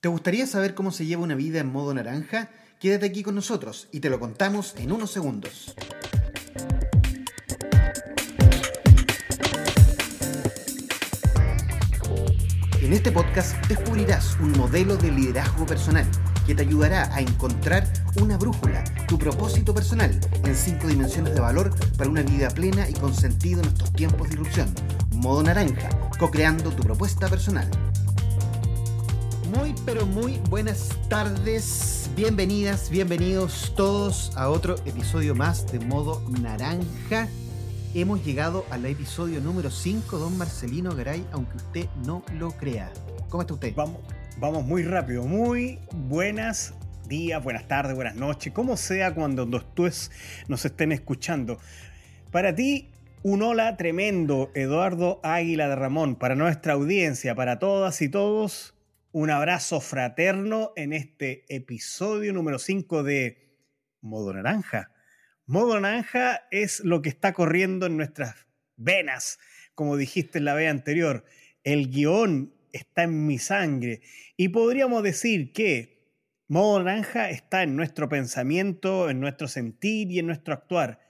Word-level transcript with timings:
¿Te 0.00 0.08
gustaría 0.08 0.46
saber 0.46 0.74
cómo 0.74 0.92
se 0.92 1.04
lleva 1.04 1.22
una 1.22 1.34
vida 1.34 1.60
en 1.60 1.70
modo 1.70 1.92
naranja? 1.92 2.48
Quédate 2.78 3.04
aquí 3.04 3.22
con 3.22 3.34
nosotros 3.34 3.86
y 3.92 4.00
te 4.00 4.08
lo 4.08 4.18
contamos 4.18 4.74
en 4.78 4.92
unos 4.92 5.10
segundos. 5.10 5.74
En 12.80 12.94
este 12.94 13.12
podcast 13.12 13.54
descubrirás 13.66 14.38
un 14.40 14.52
modelo 14.52 14.96
de 14.96 15.12
liderazgo 15.12 15.66
personal 15.66 16.06
que 16.46 16.54
te 16.54 16.62
ayudará 16.62 17.14
a 17.14 17.20
encontrar 17.20 17.86
una 18.22 18.38
brújula, 18.38 18.82
tu 19.06 19.18
propósito 19.18 19.74
personal 19.74 20.18
en 20.44 20.56
cinco 20.56 20.88
dimensiones 20.88 21.34
de 21.34 21.40
valor 21.40 21.74
para 21.98 22.08
una 22.08 22.22
vida 22.22 22.48
plena 22.48 22.88
y 22.88 22.94
con 22.94 23.14
sentido 23.14 23.60
en 23.60 23.68
estos 23.68 23.92
tiempos 23.92 24.30
de 24.30 24.36
irrupción. 24.36 24.74
Modo 25.16 25.42
naranja, 25.42 25.90
co-creando 26.18 26.70
tu 26.70 26.82
propuesta 26.82 27.28
personal. 27.28 27.70
Muy, 29.56 29.74
pero 29.84 30.06
muy 30.06 30.38
buenas 30.48 30.96
tardes. 31.08 32.08
Bienvenidas, 32.14 32.88
bienvenidos 32.88 33.72
todos 33.76 34.30
a 34.36 34.48
otro 34.48 34.76
episodio 34.84 35.34
más 35.34 35.70
de 35.72 35.80
Modo 35.80 36.22
Naranja. 36.40 37.28
Hemos 37.92 38.24
llegado 38.24 38.64
al 38.70 38.86
episodio 38.86 39.40
número 39.40 39.72
5, 39.72 40.18
don 40.18 40.38
Marcelino 40.38 40.94
Garay, 40.94 41.26
aunque 41.32 41.56
usted 41.56 41.86
no 42.06 42.22
lo 42.38 42.52
crea. 42.52 42.92
¿Cómo 43.28 43.40
está 43.40 43.54
usted? 43.54 43.74
Vamos, 43.74 43.96
vamos 44.38 44.64
muy 44.64 44.84
rápido. 44.84 45.24
Muy 45.24 45.80
buenas 45.92 46.74
días, 47.08 47.42
buenas 47.42 47.66
tardes, 47.66 47.96
buenas 47.96 48.14
noches, 48.14 48.52
como 48.52 48.76
sea 48.76 49.14
cuando 49.14 49.44
ustedes 49.44 50.12
nos 50.46 50.64
estén 50.64 50.92
escuchando. 50.92 51.58
Para 52.30 52.54
ti, 52.54 52.88
un 53.24 53.42
hola 53.42 53.76
tremendo, 53.76 54.52
Eduardo 54.54 55.18
Águila 55.24 55.68
de 55.68 55.74
Ramón, 55.74 56.14
para 56.14 56.36
nuestra 56.36 56.74
audiencia, 56.74 57.34
para 57.34 57.58
todas 57.58 58.00
y 58.00 58.08
todos 58.08 58.74
un 59.12 59.30
abrazo 59.30 59.80
fraterno 59.80 60.72
en 60.76 60.92
este 60.92 61.44
episodio 61.48 62.32
número 62.32 62.58
5 62.58 63.02
de 63.02 63.56
Modo 64.00 64.32
Naranja. 64.32 64.92
Modo 65.46 65.80
Naranja 65.80 66.42
es 66.52 66.80
lo 66.80 67.02
que 67.02 67.08
está 67.08 67.32
corriendo 67.32 67.86
en 67.86 67.96
nuestras 67.96 68.46
venas, 68.76 69.40
como 69.74 69.96
dijiste 69.96 70.38
en 70.38 70.44
la 70.44 70.54
vez 70.54 70.70
anterior. 70.70 71.24
El 71.64 71.90
guion 71.90 72.54
está 72.72 73.02
en 73.02 73.26
mi 73.26 73.38
sangre 73.38 74.00
y 74.36 74.50
podríamos 74.50 75.02
decir 75.02 75.52
que 75.52 76.14
Modo 76.46 76.84
Naranja 76.84 77.30
está 77.30 77.64
en 77.64 77.74
nuestro 77.74 78.08
pensamiento, 78.08 79.10
en 79.10 79.18
nuestro 79.18 79.48
sentir 79.48 80.12
y 80.12 80.20
en 80.20 80.26
nuestro 80.26 80.54
actuar. 80.54 81.00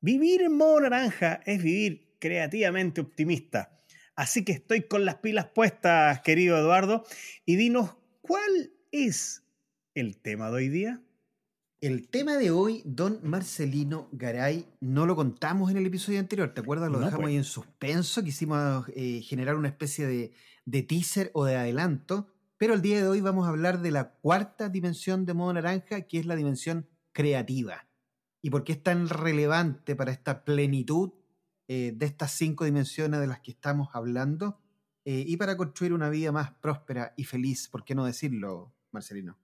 Vivir 0.00 0.42
en 0.42 0.56
modo 0.56 0.80
naranja 0.80 1.40
es 1.44 1.62
vivir 1.62 2.16
creativamente 2.20 3.00
optimista 3.00 3.77
Así 4.18 4.44
que 4.44 4.50
estoy 4.50 4.82
con 4.82 5.04
las 5.04 5.14
pilas 5.18 5.46
puestas, 5.46 6.22
querido 6.22 6.58
Eduardo, 6.58 7.04
y 7.46 7.54
dinos, 7.54 7.94
¿cuál 8.20 8.72
es 8.90 9.44
el 9.94 10.18
tema 10.18 10.48
de 10.50 10.56
hoy 10.56 10.68
día? 10.68 11.00
El 11.80 12.08
tema 12.08 12.36
de 12.36 12.50
hoy, 12.50 12.82
don 12.84 13.20
Marcelino 13.22 14.08
Garay, 14.10 14.66
no 14.80 15.06
lo 15.06 15.14
contamos 15.14 15.70
en 15.70 15.76
el 15.76 15.86
episodio 15.86 16.18
anterior, 16.18 16.52
¿te 16.52 16.62
acuerdas? 16.62 16.90
Lo 16.90 16.98
dejamos 16.98 17.20
pues. 17.20 17.30
ahí 17.30 17.36
en 17.36 17.44
suspenso, 17.44 18.24
quisimos 18.24 18.86
eh, 18.96 19.22
generar 19.22 19.54
una 19.54 19.68
especie 19.68 20.08
de, 20.08 20.32
de 20.64 20.82
teaser 20.82 21.30
o 21.32 21.44
de 21.44 21.54
adelanto, 21.54 22.26
pero 22.56 22.74
el 22.74 22.82
día 22.82 23.00
de 23.00 23.06
hoy 23.06 23.20
vamos 23.20 23.46
a 23.46 23.50
hablar 23.50 23.82
de 23.82 23.92
la 23.92 24.14
cuarta 24.14 24.68
dimensión 24.68 25.26
de 25.26 25.34
modo 25.34 25.52
naranja, 25.52 26.00
que 26.00 26.18
es 26.18 26.26
la 26.26 26.34
dimensión 26.34 26.88
creativa. 27.12 27.86
¿Y 28.42 28.50
por 28.50 28.64
qué 28.64 28.72
es 28.72 28.82
tan 28.82 29.08
relevante 29.08 29.94
para 29.94 30.10
esta 30.10 30.44
plenitud 30.44 31.12
eh, 31.68 31.92
de 31.94 32.06
estas 32.06 32.32
cinco 32.32 32.64
dimensiones 32.64 33.20
de 33.20 33.26
las 33.26 33.40
que 33.40 33.50
estamos 33.50 33.90
hablando 33.92 34.58
eh, 35.04 35.24
y 35.26 35.36
para 35.36 35.56
construir 35.56 35.92
una 35.92 36.10
vida 36.10 36.32
más 36.32 36.50
próspera 36.50 37.14
y 37.16 37.24
feliz, 37.24 37.68
¿por 37.68 37.84
qué 37.84 37.94
no 37.94 38.04
decirlo, 38.04 38.74
Marcelino? 38.90 39.38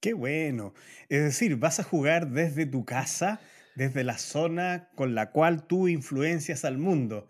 Qué 0.00 0.12
bueno. 0.12 0.74
Es 1.08 1.22
decir, 1.22 1.56
vas 1.56 1.80
a 1.80 1.84
jugar 1.84 2.30
desde 2.30 2.66
tu 2.66 2.84
casa, 2.84 3.40
desde 3.74 4.04
la 4.04 4.18
zona 4.18 4.88
con 4.94 5.14
la 5.14 5.30
cual 5.30 5.66
tú 5.66 5.88
influencias 5.88 6.64
al 6.64 6.78
mundo. 6.78 7.28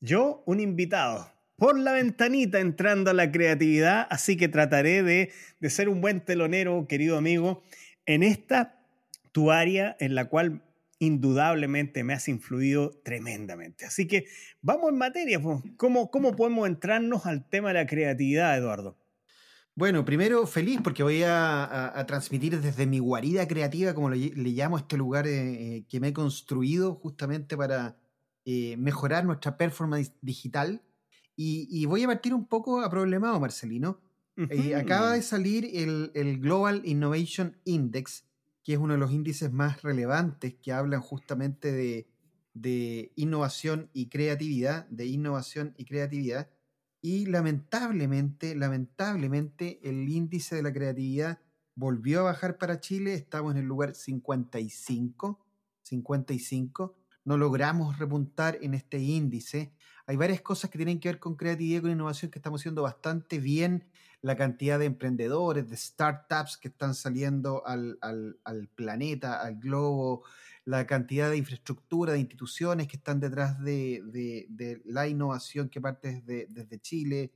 Yo, 0.00 0.42
un 0.46 0.60
invitado, 0.60 1.32
por 1.56 1.78
la 1.78 1.92
ventanita 1.92 2.60
entrando 2.60 3.10
a 3.10 3.14
la 3.14 3.30
creatividad, 3.30 4.06
así 4.10 4.36
que 4.36 4.48
trataré 4.48 5.02
de, 5.02 5.30
de 5.60 5.70
ser 5.70 5.88
un 5.88 6.00
buen 6.00 6.20
telonero, 6.20 6.86
querido 6.88 7.16
amigo, 7.16 7.62
en 8.04 8.22
esta 8.22 8.80
tu 9.32 9.50
área 9.50 9.96
en 10.00 10.14
la 10.14 10.26
cual 10.26 10.62
indudablemente 11.02 12.04
me 12.04 12.12
has 12.12 12.28
influido 12.28 12.92
tremendamente. 13.02 13.84
Así 13.84 14.06
que 14.06 14.26
vamos 14.60 14.90
en 14.90 14.98
materia. 14.98 15.42
Pues. 15.42 15.60
¿Cómo, 15.76 16.12
¿Cómo 16.12 16.36
podemos 16.36 16.68
entrarnos 16.68 17.26
al 17.26 17.48
tema 17.48 17.68
de 17.68 17.74
la 17.74 17.86
creatividad, 17.86 18.56
Eduardo? 18.56 18.96
Bueno, 19.74 20.04
primero 20.04 20.46
feliz 20.46 20.80
porque 20.84 21.02
voy 21.02 21.22
a, 21.24 22.04
transmitir 22.06 22.60
desde 22.60 22.86
mi 22.86 23.00
guarida 23.00 23.48
creativa, 23.48 23.94
como 23.94 24.10
le, 24.10 24.30
llamo 24.34 24.76
a 24.76 24.80
este 24.80 24.96
lugar 24.96 25.26
eh, 25.26 25.76
eh, 25.78 25.86
que 25.88 25.98
me 25.98 26.08
he 26.08 26.12
construido 26.12 26.94
justamente 26.94 27.56
para 27.56 27.96
eh, 28.44 28.76
mejorar 28.76 29.24
nuestra 29.24 29.56
performance 29.56 30.12
digital. 30.20 30.82
Y, 31.34 31.84
voy 31.86 32.04
a 32.04 32.06
partir 32.06 32.32
un 32.32 32.46
poco 32.46 32.80
a 32.80 32.88
problemado, 32.90 33.40
Marcelino. 33.40 33.98
acaba 34.76 35.14
de 35.14 35.22
salir 35.22 35.68
el, 35.74 36.12
el 36.14 36.38
Global 36.38 36.82
Innovation 36.84 37.56
Index, 37.64 38.24
que 38.62 38.74
es 38.74 38.78
uno 38.78 38.94
de 38.94 38.98
los 38.98 39.12
índices 39.12 39.52
más 39.52 39.82
relevantes 39.82 40.54
que 40.54 40.72
hablan 40.72 41.00
justamente 41.00 41.72
de, 41.72 43.12
innovación 43.16 43.90
y 43.92 44.08
creatividad, 44.08 44.86
de 44.88 45.06
innovación 45.06 45.74
y 45.76 45.84
creatividad. 45.84 46.50
Y 47.00 47.26
lamentablemente, 47.26 48.54
lamentablemente, 48.54 49.80
el 49.82 50.08
índice 50.08 50.56
de 50.56 50.62
la 50.62 50.72
creatividad 50.72 51.40
volvió 51.74 52.20
a 52.20 52.24
bajar 52.24 52.58
para 52.58 52.78
Chile. 52.78 53.14
Estamos 53.14 53.52
en 53.52 53.58
el 53.58 53.66
lugar 53.66 53.94
55. 53.94 55.44
55. 55.82 56.96
No 57.24 57.36
logramos 57.36 57.98
repuntar 57.98 58.58
en 58.62 58.74
este 58.74 58.98
índice. 58.98 59.72
Hay 60.06 60.16
varias 60.16 60.40
cosas 60.40 60.70
que 60.70 60.78
tienen 60.78 61.00
que 61.00 61.08
ver 61.08 61.18
con 61.18 61.36
creatividad 61.36 61.78
y 61.78 61.82
con 61.82 61.90
innovación 61.90 62.30
que 62.30 62.38
estamos 62.38 62.60
haciendo 62.60 62.82
bastante 62.82 63.38
bien 63.38 63.84
la 64.22 64.36
cantidad 64.36 64.78
de 64.78 64.86
emprendedores, 64.86 65.68
de 65.68 65.76
startups 65.76 66.56
que 66.56 66.68
están 66.68 66.94
saliendo 66.94 67.66
al, 67.66 67.98
planeta, 68.74 69.42
al 69.42 69.56
globo, 69.56 70.22
la 70.64 70.86
cantidad 70.86 71.28
de 71.28 71.36
infraestructura, 71.36 72.12
de 72.12 72.20
instituciones 72.20 72.86
que 72.86 72.96
están 72.96 73.18
detrás 73.18 73.60
de, 73.62 74.80
la 74.84 75.08
innovación 75.08 75.68
que 75.68 75.80
parte 75.80 76.22
desde, 76.22 76.46
desde, 76.48 76.78
Chile. 76.80 77.32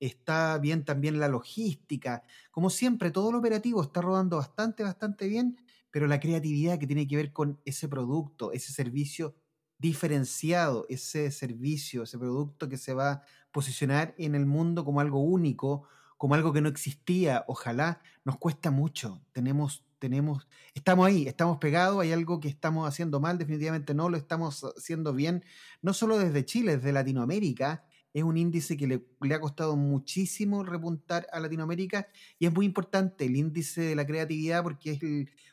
Está 0.00 0.58
bien 0.58 0.84
también 0.84 1.20
la 1.20 1.28
logística. 1.28 2.24
Como 2.50 2.68
siempre, 2.68 3.12
todo 3.12 3.30
lo 3.30 3.38
operativo 3.38 3.80
está 3.80 4.02
rodando 4.02 4.36
bastante, 4.38 4.82
bastante 4.82 5.28
bien, 5.28 5.56
pero 5.92 6.08
la 6.08 6.18
creatividad 6.18 6.80
que 6.80 6.88
tiene 6.88 7.06
que 7.06 7.16
ver 7.16 7.32
con 7.32 7.60
ese 7.64 7.88
producto, 7.88 8.50
ese 8.50 8.72
servicio 8.72 9.36
diferenciado, 9.78 10.86
ese 10.88 11.30
servicio, 11.30 12.02
ese 12.02 12.18
producto 12.18 12.68
que 12.68 12.76
se 12.76 12.92
va 12.92 13.10
a 13.12 13.22
posicionar 13.52 14.16
en 14.18 14.34
el 14.34 14.46
mundo 14.46 14.84
como 14.84 15.00
algo 15.00 15.20
único, 15.20 15.86
como 16.24 16.36
algo 16.36 16.54
que 16.54 16.62
no 16.62 16.70
existía, 16.70 17.44
ojalá, 17.48 18.00
nos 18.24 18.38
cuesta 18.38 18.70
mucho. 18.70 19.20
Tenemos, 19.32 19.84
tenemos, 19.98 20.48
estamos 20.72 21.06
ahí, 21.06 21.28
estamos 21.28 21.58
pegados, 21.58 22.00
hay 22.00 22.12
algo 22.12 22.40
que 22.40 22.48
estamos 22.48 22.88
haciendo 22.88 23.20
mal, 23.20 23.36
definitivamente 23.36 23.92
no 23.92 24.08
lo 24.08 24.16
estamos 24.16 24.64
haciendo 24.74 25.12
bien, 25.12 25.44
no 25.82 25.92
solo 25.92 26.16
desde 26.16 26.46
Chile, 26.46 26.78
desde 26.78 26.92
Latinoamérica. 26.92 27.84
Es 28.14 28.22
un 28.22 28.38
índice 28.38 28.78
que 28.78 28.86
le, 28.86 29.34
ha 29.34 29.38
costado 29.38 29.76
muchísimo 29.76 30.64
repuntar 30.64 31.26
a 31.30 31.40
Latinoamérica 31.40 32.08
y 32.38 32.46
es 32.46 32.54
muy 32.54 32.64
importante 32.64 33.26
el 33.26 33.36
índice 33.36 33.82
de 33.82 33.94
la 33.94 34.06
creatividad 34.06 34.62
porque 34.62 34.92
es 34.92 35.00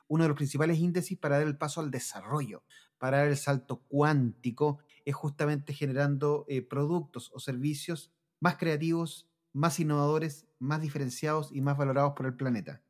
uno 0.08 0.24
de 0.24 0.30
los 0.30 0.38
principales 0.38 0.80
índices 0.80 1.18
para 1.18 1.38
dar 1.38 1.48
el 1.48 1.58
paso 1.58 1.82
al 1.82 1.92
desarrollo, 1.92 2.64
para 2.98 3.18
dar 3.18 3.28
el 3.28 3.36
salto 3.36 3.84
cuántico, 3.90 4.80
es 5.04 5.16
justamente 5.16 5.74
generando 5.74 6.46
eh, 6.48 6.62
productos 6.62 7.30
o 7.34 7.42
servicios 7.42 8.14
más 8.40 8.56
creativos, 8.56 9.28
más 9.54 9.80
innovadores, 9.80 10.48
más 10.60 10.82
diferenciados 10.82 11.52
y 11.52 11.62
más 11.62 11.78
valorados 11.78 12.14
por 12.16 12.26
el 12.26 12.36
planeta. 12.36 12.82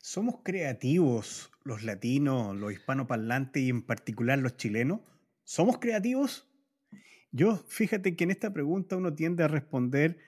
¿Somos 0.00 0.40
creativos 0.42 1.50
los 1.64 1.84
latinos, 1.84 2.56
los 2.56 2.72
hispanoparlantes 2.72 3.62
y 3.62 3.70
en 3.70 3.82
particular 3.82 4.38
los 4.38 4.56
chilenos? 4.56 5.00
¿Somos 5.44 5.78
creativos? 5.78 6.48
Yo, 7.30 7.56
fíjate 7.56 8.16
que 8.16 8.24
en 8.24 8.30
esta 8.30 8.52
pregunta 8.52 8.96
uno 8.96 9.14
tiende 9.14 9.44
a 9.44 9.48
responder 9.48 10.18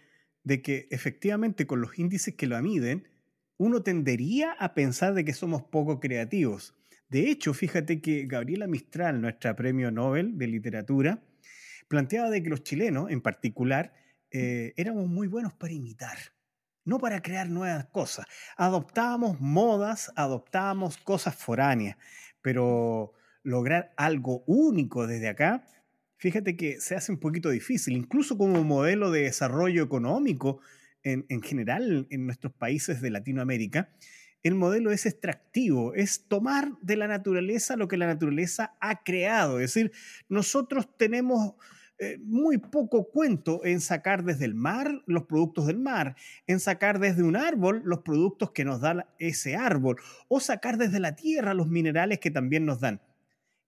de 0.44 0.62
que 0.62 0.86
efectivamente 0.90 1.66
con 1.66 1.80
los 1.80 1.98
índices 1.98 2.34
que 2.34 2.46
lo 2.46 2.60
miden, 2.62 3.08
uno 3.56 3.82
tendería 3.82 4.52
a 4.52 4.74
pensar 4.74 5.14
de 5.14 5.24
que 5.24 5.32
somos 5.32 5.62
poco 5.62 6.00
creativos. 6.00 6.74
De 7.08 7.30
hecho, 7.30 7.54
fíjate 7.54 8.00
que 8.00 8.26
Gabriela 8.26 8.66
Mistral, 8.66 9.20
nuestra 9.20 9.54
premio 9.56 9.90
Nobel 9.90 10.38
de 10.38 10.46
literatura, 10.46 11.22
planteaba 11.88 12.30
de 12.30 12.42
que 12.42 12.50
los 12.50 12.62
chilenos, 12.62 13.10
en 13.10 13.20
particular, 13.20 13.94
eh, 14.36 14.74
éramos 14.76 15.06
muy 15.06 15.28
buenos 15.28 15.54
para 15.54 15.72
imitar, 15.72 16.18
no 16.84 16.98
para 16.98 17.22
crear 17.22 17.48
nuevas 17.48 17.86
cosas. 17.86 18.26
Adoptábamos 18.56 19.40
modas, 19.40 20.10
adoptábamos 20.16 20.96
cosas 20.96 21.36
foráneas, 21.36 21.96
pero 22.42 23.12
lograr 23.44 23.94
algo 23.96 24.42
único 24.48 25.06
desde 25.06 25.28
acá, 25.28 25.64
fíjate 26.16 26.56
que 26.56 26.80
se 26.80 26.96
hace 26.96 27.12
un 27.12 27.20
poquito 27.20 27.48
difícil. 27.48 27.96
Incluso 27.96 28.36
como 28.36 28.64
modelo 28.64 29.12
de 29.12 29.22
desarrollo 29.22 29.84
económico, 29.84 30.58
en, 31.04 31.26
en 31.28 31.40
general 31.40 32.08
en 32.10 32.26
nuestros 32.26 32.52
países 32.54 33.00
de 33.00 33.10
Latinoamérica, 33.10 33.88
el 34.42 34.56
modelo 34.56 34.90
es 34.90 35.06
extractivo, 35.06 35.94
es 35.94 36.26
tomar 36.26 36.72
de 36.82 36.96
la 36.96 37.06
naturaleza 37.06 37.76
lo 37.76 37.86
que 37.86 37.96
la 37.96 38.06
naturaleza 38.06 38.76
ha 38.80 39.04
creado. 39.04 39.60
Es 39.60 39.74
decir, 39.74 39.92
nosotros 40.28 40.88
tenemos 40.98 41.54
eh, 41.98 42.18
muy 42.20 42.58
poco 42.58 43.08
cuento 43.10 43.64
en 43.64 43.80
sacar 43.80 44.24
desde 44.24 44.44
el 44.46 44.54
mar 44.54 45.02
los 45.06 45.24
productos 45.24 45.66
del 45.66 45.78
mar, 45.78 46.16
en 46.48 46.58
sacar 46.58 46.98
desde 46.98 47.22
un 47.22 47.36
árbol 47.36 47.82
los 47.84 48.00
productos 48.00 48.50
que 48.50 48.64
nos 48.64 48.80
da 48.80 49.08
ese 49.18 49.54
árbol, 49.54 49.96
o 50.26 50.40
sacar 50.40 50.76
desde 50.76 50.98
la 50.98 51.14
tierra 51.14 51.54
los 51.54 51.68
minerales 51.68 52.18
que 52.18 52.32
también 52.32 52.66
nos 52.66 52.80
dan. 52.80 53.00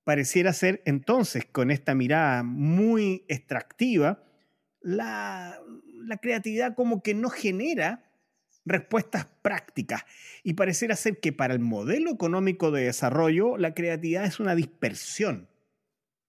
Pareciera 0.03 0.53
ser 0.53 0.83
entonces, 0.87 1.45
con 1.45 1.71
esta 1.71 1.95
mirada 1.95 2.43
muy 2.43 3.25
extractiva, 3.29 4.23
la, 4.81 5.61
la 6.05 6.17
creatividad 6.17 6.75
como 6.75 7.03
que 7.03 7.15
no 7.15 7.29
genera 7.29 8.07
respuestas 8.65 9.27
prácticas 9.43 10.05
y 10.43 10.55
pareciera 10.55 10.97
ser 10.97 11.21
que 11.21 11.33
para 11.33 11.55
el 11.55 11.61
modelo 11.61 12.11
económico 12.11 12.73
de 12.73 12.85
desarrollo 12.85 13.57
la 13.57 13.75
creatividad 13.75 14.25
es 14.25 14.41
una 14.41 14.57
dispersión. 14.57 15.49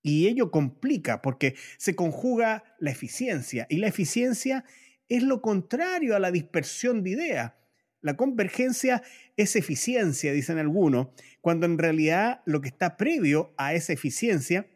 Y 0.04 0.28
ello 0.28 0.52
complica 0.52 1.22
porque 1.22 1.56
se 1.78 1.96
conjuga 1.96 2.64
la 2.80 2.92
eficiencia 2.92 3.68
y 3.70 3.78
la 3.78 3.88
eficiencia 3.88 4.64
es 5.10 5.24
lo 5.24 5.42
contrario 5.42 6.16
a 6.16 6.20
la 6.20 6.32
dispersión 6.32 7.04
de 7.04 7.12
ideas. 7.12 7.54
La 8.02 8.16
convergencia 8.16 9.04
es 9.38 9.56
eficiencia, 9.56 10.32
dicen 10.32 10.60
algunos, 10.60 11.08
cuando 11.42 11.66
en 11.66 11.78
realidad 11.78 12.42
lo 12.46 12.62
que 12.62 12.68
está 12.68 12.96
previo 12.96 13.54
a 13.58 13.74
esa 13.74 13.94
eficiencia 13.94 14.68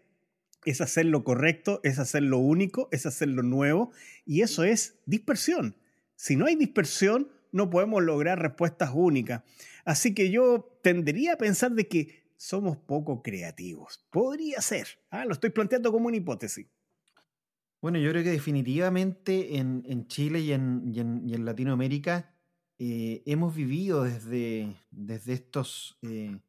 es 0.65 0.81
hacer 0.81 1.05
lo 1.05 1.23
correcto, 1.23 1.79
es 1.83 1.99
hacer 1.99 2.23
lo 2.23 2.37
único, 2.39 2.89
es 2.91 3.05
hacer 3.05 3.29
lo 3.29 3.43
nuevo, 3.43 3.91
y 4.25 4.41
eso 4.41 4.63
es 4.63 4.99
dispersión. 5.05 5.75
Si 6.15 6.35
no 6.35 6.45
hay 6.45 6.55
dispersión, 6.55 7.31
no 7.51 7.69
podemos 7.69 8.03
lograr 8.03 8.39
respuestas 8.39 8.91
únicas. 8.93 9.43
Así 9.85 10.13
que 10.13 10.29
yo 10.29 10.77
tendería 10.83 11.33
a 11.33 11.37
pensar 11.37 11.71
de 11.71 11.87
que 11.87 12.20
somos 12.41 12.75
poco 12.75 13.21
creativos. 13.21 14.03
Podría 14.09 14.61
ser. 14.61 14.87
¿ah? 15.11 15.25
Lo 15.25 15.33
estoy 15.33 15.51
planteando 15.51 15.91
como 15.91 16.07
una 16.07 16.17
hipótesis. 16.17 16.67
Bueno, 17.79 17.99
yo 17.99 18.09
creo 18.09 18.23
que 18.23 18.31
definitivamente 18.31 19.57
en, 19.57 20.07
Chile 20.07 20.39
y 20.39 20.51
en, 20.51 21.45
Latinoamérica 21.45 22.33
eh, 22.79 23.21
hemos 23.27 23.55
vivido 23.55 24.03
desde, 24.03 24.75
desde 24.89 25.33
estos, 25.33 25.99
eh, 26.01 26.39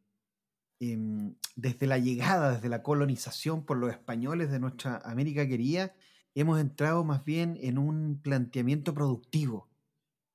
em, 0.80 1.34
desde 1.56 1.86
la 1.86 1.98
llegada, 1.98 2.54
desde 2.54 2.70
la 2.70 2.82
colonización 2.82 3.66
por 3.66 3.76
los 3.76 3.90
españoles 3.90 4.50
de 4.50 4.60
nuestra 4.60 4.96
América 5.04 5.46
querida, 5.46 5.94
hemos 6.34 6.58
entrado 6.58 7.04
más 7.04 7.22
bien 7.24 7.58
en 7.60 7.76
un 7.76 8.20
planteamiento 8.22 8.94
productivo 8.94 9.72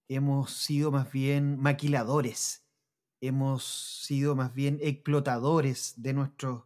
hemos 0.07 0.51
sido 0.53 0.91
más 0.91 1.11
bien 1.11 1.59
maquiladores, 1.59 2.66
hemos 3.21 3.63
sido 4.03 4.35
más 4.35 4.53
bien 4.53 4.79
explotadores 4.81 5.93
de 5.97 6.13
nuestros 6.13 6.63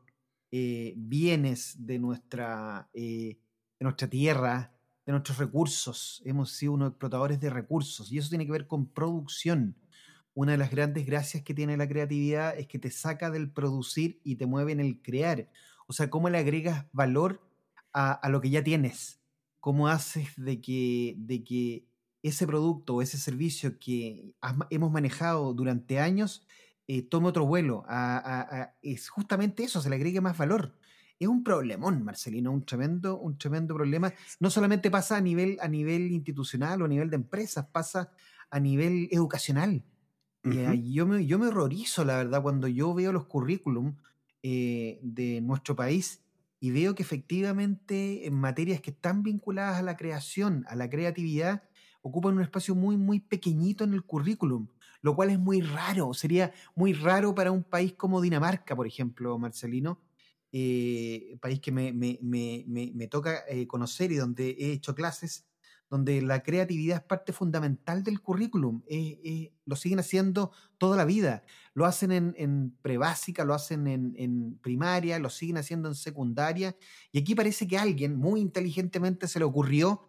eh, 0.51 0.93
bienes, 0.97 1.75
de 1.85 1.99
nuestra, 1.99 2.89
eh, 2.93 3.37
de 3.79 3.83
nuestra 3.83 4.09
tierra, 4.09 4.73
de 5.05 5.11
nuestros 5.13 5.37
recursos. 5.37 6.21
Hemos 6.25 6.51
sido 6.51 6.73
unos 6.73 6.89
explotadores 6.89 7.39
de 7.39 7.49
recursos 7.49 8.11
y 8.11 8.17
eso 8.17 8.29
tiene 8.29 8.45
que 8.45 8.51
ver 8.51 8.67
con 8.67 8.87
producción. 8.87 9.77
Una 10.33 10.53
de 10.53 10.57
las 10.57 10.71
grandes 10.71 11.05
gracias 11.05 11.43
que 11.43 11.53
tiene 11.53 11.77
la 11.77 11.87
creatividad 11.87 12.57
es 12.57 12.67
que 12.67 12.79
te 12.79 12.91
saca 12.91 13.31
del 13.31 13.51
producir 13.51 14.19
y 14.23 14.35
te 14.35 14.45
mueve 14.45 14.71
en 14.71 14.79
el 14.79 15.01
crear. 15.01 15.49
O 15.87 15.93
sea, 15.93 16.09
cómo 16.09 16.29
le 16.29 16.37
agregas 16.37 16.85
valor 16.93 17.41
a, 17.93 18.13
a 18.13 18.29
lo 18.29 18.41
que 18.41 18.49
ya 18.49 18.63
tienes. 18.63 19.21
Cómo 19.59 19.87
haces 19.87 20.29
de 20.37 20.59
que, 20.61 21.15
de 21.17 21.43
que 21.43 21.85
ese 22.23 22.45
producto 22.45 22.95
o 22.95 23.01
ese 23.01 23.17
servicio 23.17 23.79
que 23.79 24.33
hemos 24.69 24.91
manejado 24.91 25.53
durante 25.53 25.99
años 25.99 26.45
eh, 26.87 27.01
tome 27.03 27.27
otro 27.27 27.45
vuelo. 27.45 27.85
es 28.81 29.09
justamente 29.09 29.63
eso, 29.63 29.81
se 29.81 29.89
le 29.89 29.95
agregue 29.95 30.21
más 30.21 30.37
valor. 30.37 30.75
Es 31.19 31.27
un 31.27 31.43
problemón, 31.43 32.03
Marcelino, 32.03 32.51
un 32.51 32.65
tremendo, 32.65 33.19
un 33.19 33.37
tremendo 33.37 33.75
problema. 33.75 34.11
No 34.39 34.49
solamente 34.49 34.89
pasa 34.89 35.17
a 35.17 35.21
nivel, 35.21 35.57
a 35.61 35.67
nivel 35.67 36.11
institucional 36.11 36.81
o 36.81 36.85
a 36.85 36.87
nivel 36.87 37.09
de 37.09 37.17
empresas, 37.17 37.67
pasa 37.71 38.11
a 38.49 38.59
nivel 38.59 39.07
educacional. 39.11 39.83
yo, 40.43 41.05
me, 41.05 41.25
yo 41.25 41.37
me 41.37 41.47
horrorizo, 41.47 42.03
la 42.03 42.17
verdad, 42.17 42.41
cuando 42.41 42.67
yo 42.67 42.93
veo 42.93 43.11
los 43.11 43.27
currículum 43.27 43.95
eh, 44.43 44.99
de 45.03 45.39
nuestro 45.41 45.75
país 45.75 46.23
y 46.59 46.71
veo 46.71 46.95
que 46.95 47.03
efectivamente 47.03 48.25
en 48.25 48.33
materias 48.33 48.81
que 48.81 48.89
están 48.89 49.21
vinculadas 49.21 49.77
a 49.77 49.83
la 49.83 49.97
creación, 49.97 50.65
a 50.67 50.75
la 50.75 50.89
creatividad, 50.89 51.63
ocupan 52.01 52.35
un 52.35 52.41
espacio 52.41 52.75
muy, 52.75 52.97
muy 52.97 53.19
pequeñito 53.19 53.83
en 53.83 53.93
el 53.93 54.03
currículum, 54.03 54.67
lo 55.01 55.15
cual 55.15 55.29
es 55.29 55.39
muy 55.39 55.61
raro. 55.61 56.13
Sería 56.13 56.53
muy 56.75 56.93
raro 56.93 57.33
para 57.35 57.51
un 57.51 57.63
país 57.63 57.93
como 57.93 58.21
Dinamarca, 58.21 58.75
por 58.75 58.87
ejemplo, 58.87 59.37
Marcelino, 59.37 59.99
eh, 60.51 61.37
país 61.41 61.59
que 61.59 61.71
me, 61.71 61.93
me, 61.93 62.19
me, 62.21 62.65
me 62.67 63.07
toca 63.07 63.43
eh, 63.47 63.67
conocer 63.67 64.11
y 64.11 64.15
donde 64.15 64.49
he 64.59 64.71
hecho 64.73 64.95
clases, 64.95 65.47
donde 65.89 66.21
la 66.21 66.41
creatividad 66.41 66.97
es 66.97 67.03
parte 67.03 67.33
fundamental 67.33 68.03
del 68.03 68.21
currículum. 68.21 68.81
lo 69.65 69.75
siguen 69.75 69.99
haciendo 69.99 70.51
toda 70.77 70.95
la 70.97 71.05
vida. 71.05 71.43
Lo 71.73 71.85
hacen 71.85 72.11
en, 72.11 72.33
en 72.37 72.77
prebásica, 72.81 73.43
lo 73.43 73.53
hacen 73.53 73.87
en, 73.87 74.13
en, 74.17 74.57
primaria, 74.59 75.19
lo 75.19 75.29
siguen 75.29 75.57
haciendo 75.57 75.89
en 75.89 75.95
secundaria. 75.95 76.75
Y 77.11 77.19
aquí 77.19 77.35
parece 77.35 77.67
que 77.67 77.77
a 77.77 77.81
alguien 77.81 78.15
muy 78.15 78.39
inteligentemente 78.39 79.27
se 79.27 79.39
le 79.39 79.45
ocurrió 79.45 80.05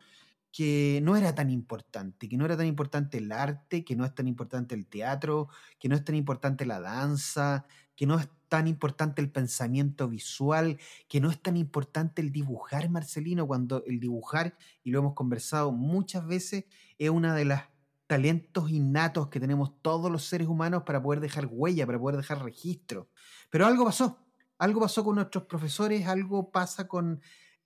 que 0.53 1.01
no 1.03 1.17
era 1.17 1.35
tan 1.35 1.51
importante, 1.51 2.29
que 2.29 2.37
no 2.37 2.45
era 2.45 2.57
tan 2.57 2.67
importante 2.67 3.19
el 3.19 3.33
arte, 3.33 3.85
que 3.85 3.97
no 3.97 4.05
es 4.05 4.15
tan 4.15 4.29
importante 4.29 4.75
el 4.75 4.87
teatro, 4.87 5.49
que 5.79 5.89
no 5.89 5.97
es 5.97 6.05
tan 6.05 6.15
importante 6.15 6.67
la 6.67 6.79
danza, 6.79 7.65
que 7.97 8.07
no 8.07 8.19
es 8.19 8.29
tan 8.49 8.69
importante 8.69 9.23
el 9.23 9.31
pensamiento 9.33 10.09
visual, 10.09 10.79
que 11.09 11.21
no 11.23 11.31
es 11.31 11.41
tan 11.41 11.57
importante 11.57 12.21
el 12.21 12.33
dibujar, 12.33 12.91
Marcelino, 12.91 13.47
cuando 13.47 13.83
el 13.87 13.99
dibujar, 13.99 14.55
y 14.85 14.91
lo 14.91 14.99
hemos 14.99 15.15
conversado 15.15 15.73
muchas 15.73 16.27
veces, 16.27 16.67
es 16.99 17.09
una 17.09 17.35
de 17.35 17.47
las 17.47 17.65
talentos 18.07 18.71
innatos 18.71 19.29
que 19.29 19.41
tenemos 19.41 19.81
todos 19.81 20.11
los 20.11 20.27
seres 20.27 20.49
humanos 20.49 20.83
para 20.85 21.03
poder 21.03 21.21
dejar 21.21 21.49
huella, 21.51 21.87
para 21.87 21.99
poder 21.99 22.19
dejar 22.19 22.45
registro. 22.45 23.09
Pero 23.49 23.65
algo 23.65 23.87
pasó, 23.87 24.19
algo 24.59 24.83
pasó 24.83 25.03
con 25.03 25.15
nuestros 25.15 25.45
profesores, 25.45 26.07
algo 26.07 26.51
pasa 26.51 26.87
con 26.87 27.23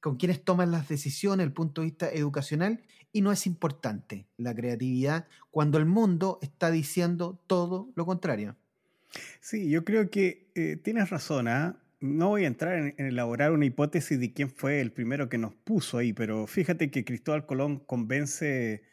con 0.07 0.19
quienes 0.19 0.45
toman 0.45 0.71
las 0.71 0.89
decisiones 0.89 1.39
desde 1.39 1.49
el 1.49 1.53
punto 1.53 1.81
de 1.81 1.87
vista 1.89 2.09
educacional 2.09 2.81
y 3.11 3.23
no 3.23 3.33
es 3.33 3.45
importante 3.45 4.29
la 4.37 4.55
creatividad 4.55 5.27
cuando 5.51 5.79
el 5.79 5.85
mundo 5.85 6.39
está 6.43 6.71
diciendo 6.71 7.43
todo 7.49 7.91
lo 7.97 8.07
contrario. 8.07 8.55
Sí, 9.41 9.69
yo 9.69 9.85
creo 9.85 10.09
que 10.09 10.53
eh, 10.55 10.77
tienes 10.77 11.11
razón. 11.11 11.49
¿ah? 11.49 11.83
No 11.99 12.29
voy 12.29 12.45
a 12.45 12.47
entrar 12.47 12.79
en, 12.79 12.95
elaborar 13.05 13.51
una 13.51 13.65
hipótesis 13.65 14.21
de 14.21 14.33
quién 14.33 14.49
fue 14.49 14.81
el 14.81 14.93
primero 14.93 15.29
que 15.29 15.39
nos 15.39 15.57
puso 15.57 15.99
ahí, 15.99 16.13
pero 16.13 16.47
fíjate 16.47 16.89
que 16.89 17.05
Cristóbal 17.05 17.45
Colón 17.45 17.81
convence 17.81 18.85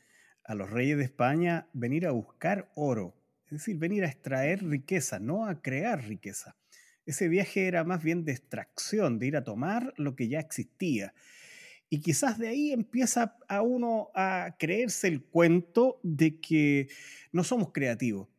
a 0.44 0.56
los 0.56 0.72
reyes 0.72 0.98
de 0.98 1.04
España 1.04 1.68
venir 1.74 2.08
a 2.08 2.12
buscar 2.12 2.72
oro, 2.74 3.14
es 3.46 3.52
decir, 3.52 3.78
venir 3.78 4.04
a 4.04 4.08
extraer 4.08 4.64
riqueza, 4.64 5.20
no 5.20 5.46
a 5.46 5.62
crear 5.62 6.04
riqueza. 6.08 6.56
Ese 7.06 7.28
viaje 7.28 7.68
era 7.68 7.84
más 7.84 8.04
bien 8.04 8.26
de 8.26 8.32
extracción, 8.32 9.20
de 9.20 9.28
ir 9.28 9.38
a 9.38 9.44
tomar 9.44 9.94
lo 9.98 10.16
que 10.16 10.28
ya 10.28 10.40
existía. 10.40 11.14
Y 11.90 12.00
quizás 12.00 12.40
de 12.40 12.48
ahí 12.48 12.72
empieza 12.72 13.38
a 13.48 13.62
uno 13.62 14.10
a 14.16 14.56
creerse 14.58 15.08
el 15.08 15.24
cuento 15.24 16.00
de 16.02 16.40
que 16.40 16.88
no 17.32 17.44
somos 17.44 17.72
creativos. 17.72 18.30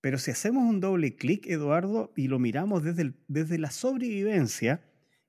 Pero 0.00 0.18
si 0.18 0.30
hacemos 0.30 0.68
un 0.68 0.80
doble 0.80 1.16
clic, 1.16 1.46
Eduardo, 1.46 2.12
y 2.16 2.28
lo 2.28 2.38
miramos 2.38 2.82
desde, 2.84 3.14
desde 3.28 3.58
la 3.58 3.70
sobrevivencia, 3.70 4.82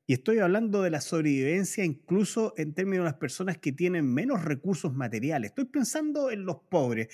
y 0.06 0.14
estoy 0.14 0.40
hablando 0.40 0.82
de 0.82 0.90
la 0.90 1.00
sobrevivencia 1.00 1.86
incluso 1.86 2.54
en 2.58 2.74
términos 2.74 3.06
de 3.06 3.12
las 3.12 3.20
personas 3.20 3.58
que 3.58 3.72
tienen 3.72 4.06
menos 4.06 4.44
recursos 4.44 4.94
materiales. 4.94 5.52
Estoy 5.52 5.66
pensando 5.66 6.30
en 6.30 6.46
los 6.46 6.58
pobres. 6.70 7.08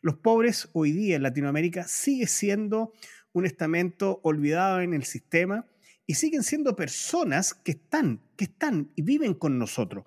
Los 0.00 0.16
pobres 0.16 0.68
hoy 0.72 0.90
día 0.90 1.14
en 1.14 1.22
Latinoamérica 1.22 1.86
sigue 1.86 2.26
siendo 2.26 2.92
un 3.32 3.46
estamento 3.46 4.20
olvidado 4.22 4.80
en 4.80 4.94
el 4.94 5.04
sistema 5.04 5.66
y 6.06 6.14
siguen 6.14 6.42
siendo 6.42 6.76
personas 6.76 7.54
que 7.54 7.72
están, 7.72 8.20
que 8.36 8.44
están 8.44 8.90
y 8.94 9.02
viven 9.02 9.34
con 9.34 9.58
nosotros. 9.58 10.04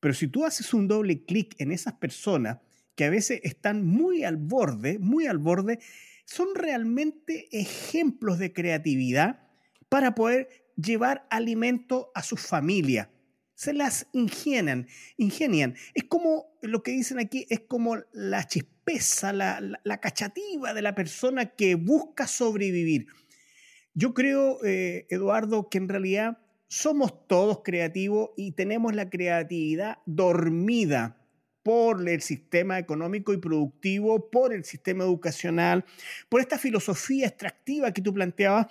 Pero 0.00 0.14
si 0.14 0.28
tú 0.28 0.44
haces 0.44 0.74
un 0.74 0.88
doble 0.88 1.24
clic 1.24 1.54
en 1.58 1.72
esas 1.72 1.94
personas 1.94 2.58
que 2.94 3.04
a 3.04 3.10
veces 3.10 3.40
están 3.44 3.84
muy 3.84 4.24
al 4.24 4.36
borde, 4.36 4.98
muy 4.98 5.26
al 5.26 5.38
borde, 5.38 5.78
son 6.24 6.48
realmente 6.54 7.48
ejemplos 7.52 8.38
de 8.38 8.52
creatividad 8.52 9.48
para 9.88 10.14
poder 10.14 10.48
llevar 10.76 11.26
alimento 11.30 12.10
a 12.14 12.22
su 12.22 12.36
familia. 12.36 13.10
Se 13.54 13.72
las 13.72 14.06
ingenian, 14.12 14.86
ingenian. 15.16 15.74
Es 15.94 16.04
como 16.04 16.58
lo 16.62 16.82
que 16.82 16.92
dicen 16.92 17.18
aquí, 17.18 17.46
es 17.48 17.60
como 17.60 17.96
la 18.12 18.46
chispa 18.46 18.77
la, 19.32 19.60
la, 19.82 20.00
cachativa 20.00 20.74
de 20.74 20.82
la 20.82 20.94
persona 20.94 21.46
que 21.46 21.74
busca 21.74 22.26
sobrevivir. 22.26 23.06
Yo 23.94 24.14
creo, 24.14 24.64
eh, 24.64 25.06
Eduardo, 25.10 25.68
que 25.68 25.78
en 25.78 25.88
realidad 25.88 26.38
somos 26.68 27.26
todos 27.26 27.62
creativos 27.64 28.30
y 28.36 28.52
tenemos 28.52 28.94
la 28.94 29.10
creatividad 29.10 29.98
dormida 30.06 31.16
por 31.62 32.08
el 32.08 32.22
sistema 32.22 32.78
económico 32.78 33.32
y 33.32 33.38
productivo, 33.38 34.30
por 34.30 34.54
el 34.54 34.64
sistema 34.64 35.04
educacional, 35.04 35.84
por 36.28 36.40
esta 36.40 36.58
filosofía 36.58 37.26
extractiva 37.26 37.92
que 37.92 38.02
tú 38.02 38.14
planteabas. 38.14 38.68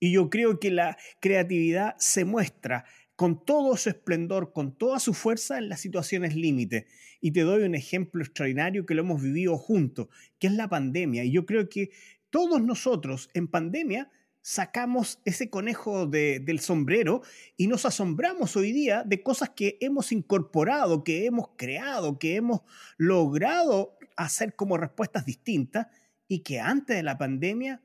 Y 0.00 0.12
yo 0.12 0.30
creo 0.30 0.58
que 0.58 0.70
la 0.70 0.96
creatividad 1.20 1.94
se 1.98 2.24
muestra 2.24 2.84
con 3.18 3.44
todo 3.44 3.76
su 3.76 3.88
esplendor, 3.88 4.52
con 4.52 4.78
toda 4.78 5.00
su 5.00 5.12
fuerza 5.12 5.58
en 5.58 5.68
las 5.68 5.80
situaciones 5.80 6.36
límite. 6.36 6.86
Y 7.20 7.32
te 7.32 7.40
doy 7.40 7.64
un 7.64 7.74
ejemplo 7.74 8.22
extraordinario 8.22 8.86
que 8.86 8.94
lo 8.94 9.02
hemos 9.02 9.20
vivido 9.20 9.58
juntos, 9.58 10.06
que 10.38 10.46
es 10.46 10.52
la 10.52 10.68
pandemia. 10.68 11.24
Y 11.24 11.32
yo 11.32 11.44
creo 11.44 11.68
que 11.68 11.90
todos 12.30 12.62
nosotros 12.62 13.28
en 13.34 13.48
pandemia 13.48 14.08
sacamos 14.40 15.20
ese 15.24 15.50
conejo 15.50 16.06
del 16.06 16.60
sombrero 16.60 17.22
y 17.56 17.66
nos 17.66 17.86
asombramos 17.86 18.54
hoy 18.54 18.70
día 18.70 19.02
de 19.04 19.20
cosas 19.20 19.50
que 19.50 19.78
hemos 19.80 20.12
incorporado, 20.12 21.02
que 21.02 21.26
hemos 21.26 21.48
creado, 21.56 22.20
que 22.20 22.36
hemos 22.36 22.60
logrado 22.98 23.98
hacer 24.16 24.54
como 24.54 24.76
respuestas 24.76 25.26
distintas 25.26 25.88
y 26.28 26.44
que 26.44 26.60
antes 26.60 26.96
de 26.96 27.02
la 27.02 27.18
pandemia 27.18 27.82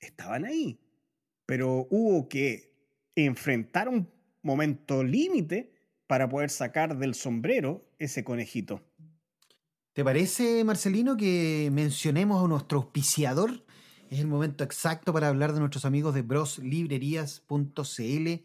estaban 0.00 0.44
ahí. 0.44 0.80
Pero 1.46 1.86
hubo 1.88 2.28
que 2.28 2.74
enfrentar 3.14 3.88
un 3.88 4.15
momento 4.46 5.04
límite 5.04 5.72
para 6.06 6.28
poder 6.28 6.50
sacar 6.50 6.96
del 6.96 7.14
sombrero 7.14 7.84
ese 7.98 8.24
conejito. 8.24 8.80
¿Te 9.92 10.04
parece, 10.04 10.62
Marcelino, 10.64 11.16
que 11.16 11.68
mencionemos 11.72 12.44
a 12.44 12.48
nuestro 12.48 12.78
auspiciador? 12.78 13.64
Es 14.08 14.20
el 14.20 14.28
momento 14.28 14.62
exacto 14.62 15.12
para 15.12 15.28
hablar 15.28 15.52
de 15.52 15.60
nuestros 15.60 15.84
amigos 15.84 16.14
de 16.14 16.22
broslibrerías.cl. 16.22 18.44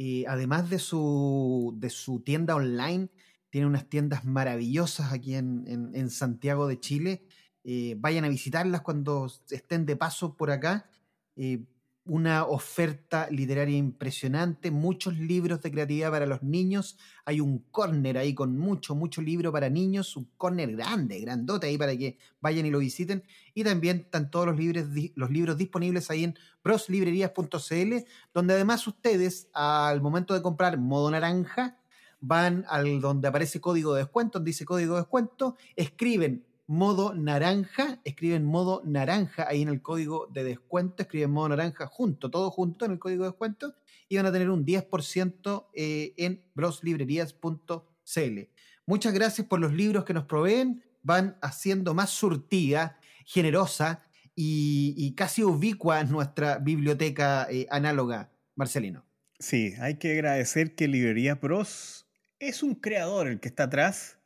Eh, 0.00 0.24
además 0.26 0.70
de 0.70 0.78
su, 0.78 1.74
de 1.76 1.90
su 1.90 2.20
tienda 2.20 2.56
online, 2.56 3.08
tiene 3.50 3.66
unas 3.66 3.88
tiendas 3.88 4.24
maravillosas 4.24 5.12
aquí 5.12 5.34
en, 5.34 6.10
Santiago 6.10 6.66
de 6.66 6.80
Chile. 6.80 7.24
Eh, 7.64 7.94
vayan 7.98 8.24
a 8.24 8.28
visitarlas 8.28 8.80
cuando 8.80 9.30
estén 9.50 9.86
de 9.86 9.96
paso 9.96 10.36
por 10.36 10.50
acá. 10.50 10.90
Eh, 11.36 11.64
una 12.08 12.46
oferta 12.46 13.28
literaria 13.30 13.76
impresionante, 13.76 14.70
muchos 14.70 15.18
libros 15.18 15.60
de 15.60 15.70
creatividad 15.70 16.10
para 16.10 16.24
los 16.24 16.42
niños. 16.42 16.96
Hay 17.26 17.40
un 17.40 17.58
corner 17.70 18.16
ahí 18.16 18.34
con 18.34 18.56
mucho, 18.56 18.94
mucho 18.94 19.20
libro 19.20 19.52
para 19.52 19.68
niños, 19.68 20.16
un 20.16 20.30
corner 20.38 20.74
grande, 20.74 21.20
grandote 21.20 21.66
ahí 21.66 21.76
para 21.76 21.94
que 21.94 22.16
vayan 22.40 22.64
y 22.64 22.70
lo 22.70 22.78
visiten. 22.78 23.24
Y 23.52 23.62
también 23.62 23.98
están 23.98 24.30
todos 24.30 24.46
los 24.46 24.56
libros, 24.56 24.86
los 25.16 25.30
libros 25.30 25.58
disponibles 25.58 26.10
ahí 26.10 26.24
en 26.24 26.34
broslibrerías.cl, 26.64 27.94
donde 28.32 28.54
además 28.54 28.86
ustedes, 28.86 29.48
al 29.52 30.00
momento 30.00 30.32
de 30.32 30.40
comprar 30.40 30.78
modo 30.78 31.10
naranja, 31.10 31.78
van 32.20 32.64
al 32.70 33.02
donde 33.02 33.28
aparece 33.28 33.60
código 33.60 33.92
de 33.92 34.04
descuento, 34.04 34.38
donde 34.38 34.48
dice 34.48 34.64
código 34.64 34.94
de 34.94 35.02
descuento, 35.02 35.56
escriben 35.76 36.46
modo 36.68 37.14
naranja, 37.14 37.98
escriben 38.04 38.44
modo 38.44 38.82
naranja 38.84 39.48
ahí 39.48 39.62
en 39.62 39.68
el 39.68 39.80
código 39.80 40.28
de 40.30 40.44
descuento, 40.44 41.02
escriben 41.02 41.30
modo 41.30 41.48
naranja 41.48 41.86
junto, 41.86 42.30
todo 42.30 42.50
junto 42.50 42.84
en 42.84 42.92
el 42.92 42.98
código 42.98 43.24
de 43.24 43.30
descuento 43.30 43.74
y 44.08 44.16
van 44.16 44.26
a 44.26 44.32
tener 44.32 44.50
un 44.50 44.66
10% 44.66 45.66
eh, 45.72 46.12
en 46.18 46.44
broslibrerías.cl. 46.54 48.40
Muchas 48.86 49.14
gracias 49.14 49.46
por 49.46 49.60
los 49.60 49.72
libros 49.72 50.04
que 50.04 50.12
nos 50.12 50.26
proveen, 50.26 50.84
van 51.02 51.38
haciendo 51.40 51.94
más 51.94 52.10
surtida, 52.10 52.98
generosa 53.24 54.02
y, 54.34 55.14
casi 55.16 55.42
ubicua 55.42 56.04
nuestra 56.04 56.58
biblioteca 56.58 57.48
eh, 57.50 57.66
análoga, 57.70 58.30
Marcelino. 58.54 59.06
Sí, 59.38 59.72
hay 59.80 59.96
que 59.96 60.12
agradecer 60.12 60.74
que 60.74 60.86
Librería 60.86 61.36
Bros 61.36 62.06
es 62.38 62.62
un 62.62 62.74
creador 62.74 63.26
el 63.26 63.40
que 63.40 63.48
está 63.48 63.64
atrás 63.64 64.17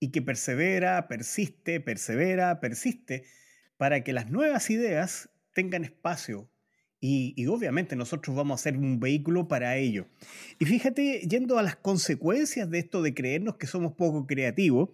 y 0.00 0.10
que 0.10 0.22
persevera, 0.22 1.08
persiste, 1.08 1.80
persevera, 1.80 2.60
persiste, 2.60 3.24
para 3.76 4.02
que 4.02 4.12
las 4.12 4.30
nuevas 4.30 4.70
ideas 4.70 5.30
tengan 5.54 5.84
espacio. 5.84 6.50
Y, 7.00 7.46
obviamente 7.46 7.94
nosotros 7.94 8.34
vamos 8.34 8.60
a 8.60 8.62
ser 8.64 8.76
un 8.76 8.98
vehículo 8.98 9.46
para 9.46 9.76
ello. 9.76 10.08
Y 10.58 10.64
fíjate, 10.64 11.20
yendo 11.20 11.56
a 11.58 11.62
las 11.62 11.76
consecuencias 11.76 12.68
de 12.70 12.80
esto 12.80 13.02
de 13.02 13.14
creernos 13.14 13.56
que 13.56 13.68
somos 13.68 13.92
poco 13.94 14.26
creativos, 14.26 14.90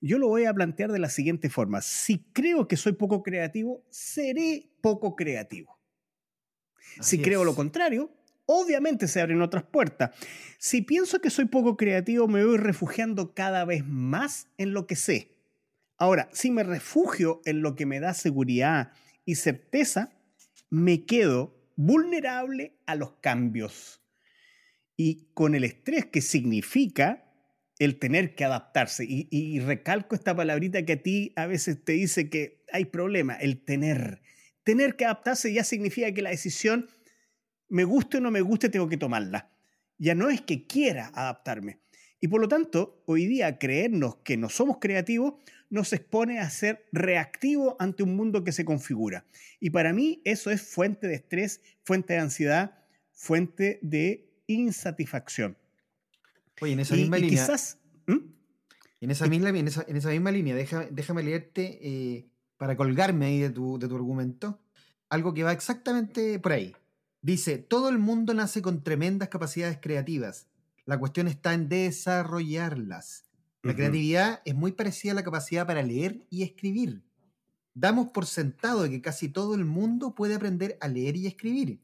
yo 0.00 0.18
lo 0.18 0.28
voy 0.28 0.46
a 0.46 0.54
plantear 0.54 0.90
de 0.92 0.98
la 0.98 1.10
siguiente 1.10 1.50
forma. 1.50 1.82
Si 1.82 2.24
creo 2.32 2.66
que 2.68 2.76
soy 2.76 2.92
poco 2.92 3.22
creativo, 3.22 3.84
seré 3.90 4.70
poco 4.80 5.14
creativo. 5.14 5.78
si 7.00 7.20
creo 7.20 7.44
lo 7.44 7.54
contrario, 7.54 8.10
obviamente 8.46 9.08
se 9.08 9.20
abren 9.20 9.42
otras 9.42 9.64
puertas. 9.64 10.10
Si 10.58 10.82
pienso 10.82 11.20
que 11.20 11.30
soy 11.30 11.46
poco 11.46 11.76
creativo, 11.76 12.28
me 12.28 12.44
voy 12.44 12.56
refugiando 12.56 13.34
cada 13.34 13.64
vez 13.64 13.86
más 13.86 14.48
en 14.58 14.72
lo 14.72 14.86
que 14.86 14.96
sé. 14.96 15.32
Ahora, 15.98 16.28
si 16.32 16.50
me 16.50 16.62
refugio 16.62 17.40
en 17.44 17.62
lo 17.62 17.76
que 17.76 17.86
me 17.86 18.00
da 18.00 18.14
seguridad 18.14 18.92
y 19.24 19.36
certeza, 19.36 20.10
me 20.70 21.04
quedo 21.04 21.54
vulnerable 21.76 22.76
a 22.86 22.94
los 22.94 23.12
cambios. 23.20 24.02
Y 24.96 25.28
con 25.34 25.54
el 25.54 25.64
estrés 25.64 26.06
que 26.06 26.20
significa 26.20 27.24
el 27.78 27.98
tener 27.98 28.34
que 28.34 28.44
adaptarse. 28.44 29.04
Y, 29.08 29.58
recalco 29.60 30.14
esta 30.14 30.36
palabrita 30.36 30.84
que 30.84 30.92
a 30.92 31.02
ti 31.02 31.32
a 31.36 31.46
veces 31.46 31.84
te 31.84 31.92
dice 31.92 32.30
que 32.30 32.64
hay 32.72 32.84
problema, 32.84 33.34
el 33.34 33.64
tener. 33.64 34.22
Tener 34.62 34.94
que 34.94 35.04
adaptarse 35.04 35.52
ya 35.52 35.64
significa 35.64 36.12
que 36.12 36.22
la 36.22 36.30
decisión 36.30 36.88
me 37.72 37.84
guste 37.84 38.18
o 38.18 38.20
no 38.20 38.30
me 38.30 38.42
guste, 38.42 38.68
tengo 38.68 38.86
que 38.86 38.98
tomarla. 38.98 39.50
Ya 39.96 40.14
no 40.14 40.28
es 40.28 40.42
que 40.42 40.66
quiera 40.66 41.10
adaptarme. 41.14 41.80
Y 42.20 42.28
por 42.28 42.40
lo 42.40 42.46
tanto, 42.46 43.02
hoy 43.06 43.26
día 43.26 43.58
creernos 43.58 44.16
que 44.16 44.36
no 44.36 44.50
somos 44.50 44.76
creativos 44.78 45.34
nos 45.70 45.94
expone 45.94 46.38
a 46.38 46.50
ser 46.50 46.86
reactivo 46.92 47.76
ante 47.80 48.02
un 48.02 48.14
mundo 48.14 48.44
que 48.44 48.52
se 48.52 48.66
configura. 48.66 49.24
Y 49.58 49.70
para 49.70 49.94
mí 49.94 50.20
eso 50.24 50.50
es 50.50 50.60
fuente 50.60 51.08
de 51.08 51.14
estrés, 51.14 51.62
fuente 51.82 52.12
de 52.12 52.18
ansiedad, 52.18 52.78
fuente 53.10 53.78
de 53.80 54.30
insatisfacción. 54.46 55.56
Oye, 56.60 56.74
en 56.74 56.80
esa 56.80 56.94
misma 56.94 57.16
línea. 57.16 57.30
Quizás, 57.30 57.78
¿Mm? 58.06 58.18
en, 59.00 59.10
esa 59.10 59.26
misma, 59.28 59.48
en, 59.48 59.66
esa, 59.66 60.10
misma 60.10 60.30
línea, 60.30 60.54
déjame 60.90 61.22
leerte 61.22 61.78
eh, 61.80 62.28
para 62.58 62.76
colgarme 62.76 63.26
ahí 63.26 63.40
de 63.40 63.48
tu, 63.48 63.78
de 63.78 63.88
tu 63.88 63.96
argumento, 63.96 64.60
algo 65.08 65.32
que 65.32 65.42
va 65.42 65.52
exactamente 65.52 66.38
por 66.38 66.52
ahí. 66.52 66.74
Dice, 67.22 67.58
todo 67.58 67.88
el 67.88 67.98
mundo 67.98 68.34
nace 68.34 68.62
con 68.62 68.82
tremendas 68.82 69.28
capacidades 69.28 69.78
creativas. 69.80 70.48
La 70.84 70.98
cuestión 70.98 71.28
está 71.28 71.54
en 71.54 71.68
desarrollarlas. 71.68 73.26
La 73.62 73.76
creatividad 73.76 74.42
es 74.44 74.56
muy 74.56 74.72
parecida 74.72 75.12
a 75.12 75.14
la 75.14 75.22
capacidad 75.22 75.64
para 75.64 75.82
leer 75.82 76.26
y 76.30 76.42
escribir. 76.42 77.04
Damos 77.74 78.08
por 78.08 78.26
sentado 78.26 78.82
de 78.82 78.90
que 78.90 79.00
casi 79.00 79.28
todo 79.28 79.54
el 79.54 79.64
mundo 79.64 80.16
puede 80.16 80.34
aprender 80.34 80.76
a 80.80 80.88
leer 80.88 81.14
y 81.14 81.28
escribir. 81.28 81.80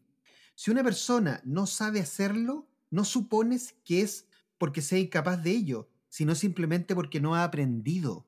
Si 0.56 0.72
una 0.72 0.82
persona 0.82 1.40
no 1.44 1.66
sabe 1.66 2.00
hacerlo, 2.00 2.68
no 2.90 3.04
supones 3.04 3.76
que 3.84 4.02
es 4.02 4.26
porque 4.58 4.82
sea 4.82 4.98
incapaz 4.98 5.40
de 5.44 5.52
ello, 5.52 5.88
sino 6.08 6.34
simplemente 6.34 6.96
porque 6.96 7.20
no 7.20 7.36
ha 7.36 7.44
aprendido. 7.44 8.26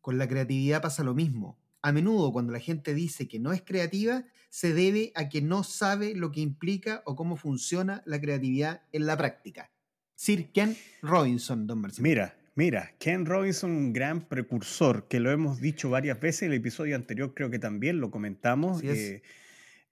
Con 0.00 0.18
la 0.18 0.28
creatividad 0.28 0.80
pasa 0.80 1.02
lo 1.02 1.14
mismo. 1.14 1.58
A 1.84 1.92
menudo 1.92 2.32
cuando 2.32 2.50
la 2.50 2.60
gente 2.60 2.94
dice 2.94 3.28
que 3.28 3.38
no 3.38 3.52
es 3.52 3.60
creativa, 3.60 4.24
se 4.48 4.72
debe 4.72 5.12
a 5.14 5.28
que 5.28 5.42
no 5.42 5.62
sabe 5.64 6.14
lo 6.14 6.32
que 6.32 6.40
implica 6.40 7.02
o 7.04 7.14
cómo 7.14 7.36
funciona 7.36 8.02
la 8.06 8.18
creatividad 8.18 8.80
en 8.92 9.04
la 9.04 9.18
práctica. 9.18 9.70
Sir 10.14 10.50
Ken 10.50 10.74
Robinson, 11.02 11.66
don 11.66 11.82
Marcelo. 11.82 12.08
Mira, 12.08 12.38
mira, 12.54 12.94
Ken 12.98 13.26
Robinson, 13.26 13.70
un 13.70 13.92
gran 13.92 14.26
precursor, 14.26 15.08
que 15.08 15.20
lo 15.20 15.30
hemos 15.30 15.60
dicho 15.60 15.90
varias 15.90 16.18
veces, 16.18 16.44
en 16.44 16.52
el 16.52 16.58
episodio 16.60 16.96
anterior 16.96 17.34
creo 17.34 17.50
que 17.50 17.58
también 17.58 18.00
lo 18.00 18.10
comentamos, 18.10 18.82
eh, 18.82 19.20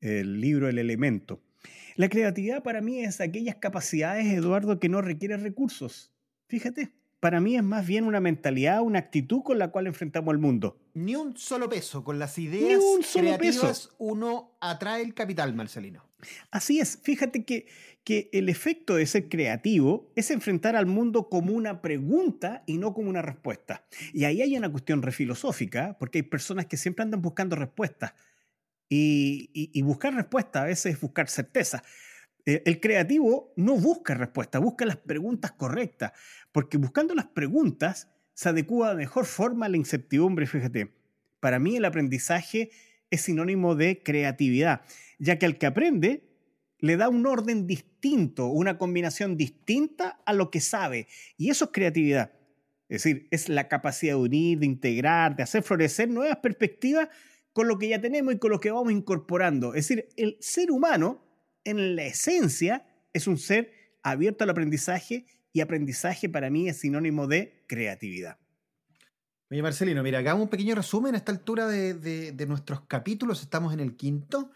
el 0.00 0.40
libro 0.40 0.70
El 0.70 0.78
Elemento. 0.78 1.42
La 1.96 2.08
creatividad 2.08 2.62
para 2.62 2.80
mí 2.80 3.04
es 3.04 3.20
aquellas 3.20 3.56
capacidades, 3.56 4.32
Eduardo, 4.32 4.80
que 4.80 4.88
no 4.88 5.02
requieren 5.02 5.42
recursos. 5.42 6.10
Fíjate, 6.48 6.90
para 7.22 7.40
mí 7.40 7.54
es 7.54 7.62
más 7.62 7.86
bien 7.86 8.04
una 8.04 8.18
mentalidad, 8.18 8.82
una 8.82 8.98
actitud 8.98 9.44
con 9.44 9.56
la 9.56 9.68
cual 9.68 9.86
enfrentamos 9.86 10.32
el 10.32 10.40
mundo. 10.40 10.76
Ni 10.94 11.14
un 11.14 11.36
solo 11.36 11.68
peso. 11.68 12.02
Con 12.02 12.18
las 12.18 12.36
ideas 12.36 12.82
un 12.82 13.04
solo 13.04 13.26
creativas 13.26 13.60
peso. 13.60 13.94
uno 13.98 14.56
atrae 14.60 15.02
el 15.02 15.14
capital, 15.14 15.54
Marcelino. 15.54 16.04
Así 16.50 16.80
es. 16.80 16.98
Fíjate 17.04 17.44
que, 17.44 17.68
que 18.02 18.28
el 18.32 18.48
efecto 18.48 18.96
de 18.96 19.06
ser 19.06 19.28
creativo 19.28 20.10
es 20.16 20.32
enfrentar 20.32 20.74
al 20.74 20.86
mundo 20.86 21.28
como 21.28 21.52
una 21.52 21.80
pregunta 21.80 22.64
y 22.66 22.78
no 22.78 22.92
como 22.92 23.08
una 23.08 23.22
respuesta. 23.22 23.84
Y 24.12 24.24
ahí 24.24 24.42
hay 24.42 24.56
una 24.56 24.72
cuestión 24.72 25.00
refilosófica, 25.00 25.96
porque 26.00 26.18
hay 26.18 26.22
personas 26.24 26.66
que 26.66 26.76
siempre 26.76 27.04
andan 27.04 27.22
buscando 27.22 27.54
respuestas. 27.54 28.14
Y, 28.88 29.48
y 29.54 29.82
buscar 29.82 30.12
respuestas 30.12 30.62
a 30.62 30.66
veces 30.66 30.94
es 30.96 31.00
buscar 31.00 31.28
certeza. 31.28 31.84
Eh, 32.44 32.62
el 32.66 32.80
creativo 32.80 33.52
no 33.56 33.76
busca 33.76 34.14
respuestas, 34.14 34.60
busca 34.60 34.84
las 34.84 34.96
preguntas 34.96 35.52
correctas, 35.52 36.12
porque 36.50 36.76
buscando 36.76 37.14
las 37.14 37.26
preguntas 37.26 38.08
se 38.34 38.48
adecua 38.48 38.90
de 38.90 38.96
mejor 38.96 39.26
forma 39.26 39.66
a 39.66 39.68
la 39.68 39.76
incertidumbre, 39.76 40.46
fíjate. 40.46 40.92
Para 41.40 41.58
mí 41.58 41.76
el 41.76 41.84
aprendizaje 41.84 42.70
es 43.10 43.22
sinónimo 43.22 43.74
de 43.74 44.02
creatividad, 44.02 44.82
ya 45.18 45.38
que 45.38 45.46
al 45.46 45.58
que 45.58 45.66
aprende 45.66 46.28
le 46.78 46.96
da 46.96 47.08
un 47.08 47.26
orden 47.26 47.66
distinto, 47.66 48.48
una 48.48 48.76
combinación 48.76 49.36
distinta 49.36 50.20
a 50.26 50.32
lo 50.32 50.50
que 50.50 50.60
sabe, 50.60 51.06
y 51.36 51.50
eso 51.50 51.66
es 51.66 51.70
creatividad. 51.72 52.32
Es 52.88 53.04
decir, 53.04 53.28
es 53.30 53.48
la 53.48 53.68
capacidad 53.68 54.14
de 54.14 54.20
unir, 54.20 54.58
de 54.58 54.66
integrar, 54.66 55.36
de 55.36 55.44
hacer 55.44 55.62
florecer 55.62 56.10
nuevas 56.10 56.38
perspectivas 56.38 57.08
con 57.52 57.68
lo 57.68 57.78
que 57.78 57.88
ya 57.88 58.00
tenemos 58.00 58.34
y 58.34 58.38
con 58.38 58.50
lo 58.50 58.60
que 58.60 58.70
vamos 58.70 58.92
incorporando. 58.92 59.74
Es 59.74 59.88
decir, 59.88 60.08
el 60.16 60.36
ser 60.40 60.70
humano, 60.70 61.24
en 61.64 61.96
la 61.96 62.04
esencia, 62.04 62.86
es 63.12 63.26
un 63.26 63.38
ser 63.38 63.72
abierto 64.02 64.44
al 64.44 64.50
aprendizaje 64.50 65.26
y 65.52 65.60
aprendizaje 65.60 66.28
para 66.28 66.50
mí 66.50 66.68
es 66.68 66.80
sinónimo 66.80 67.26
de 67.26 67.64
creatividad. 67.66 68.38
Oye, 69.50 69.62
Marcelino, 69.62 70.02
mira, 70.02 70.18
hagamos 70.18 70.44
un 70.44 70.48
pequeño 70.48 70.74
resumen 70.74 71.14
a 71.14 71.18
esta 71.18 71.30
altura 71.30 71.66
de, 71.66 72.44
nuestros 72.48 72.86
capítulos. 72.86 73.42
Estamos 73.42 73.74
en 73.74 73.80
el 73.80 73.96
quinto. 73.96 74.50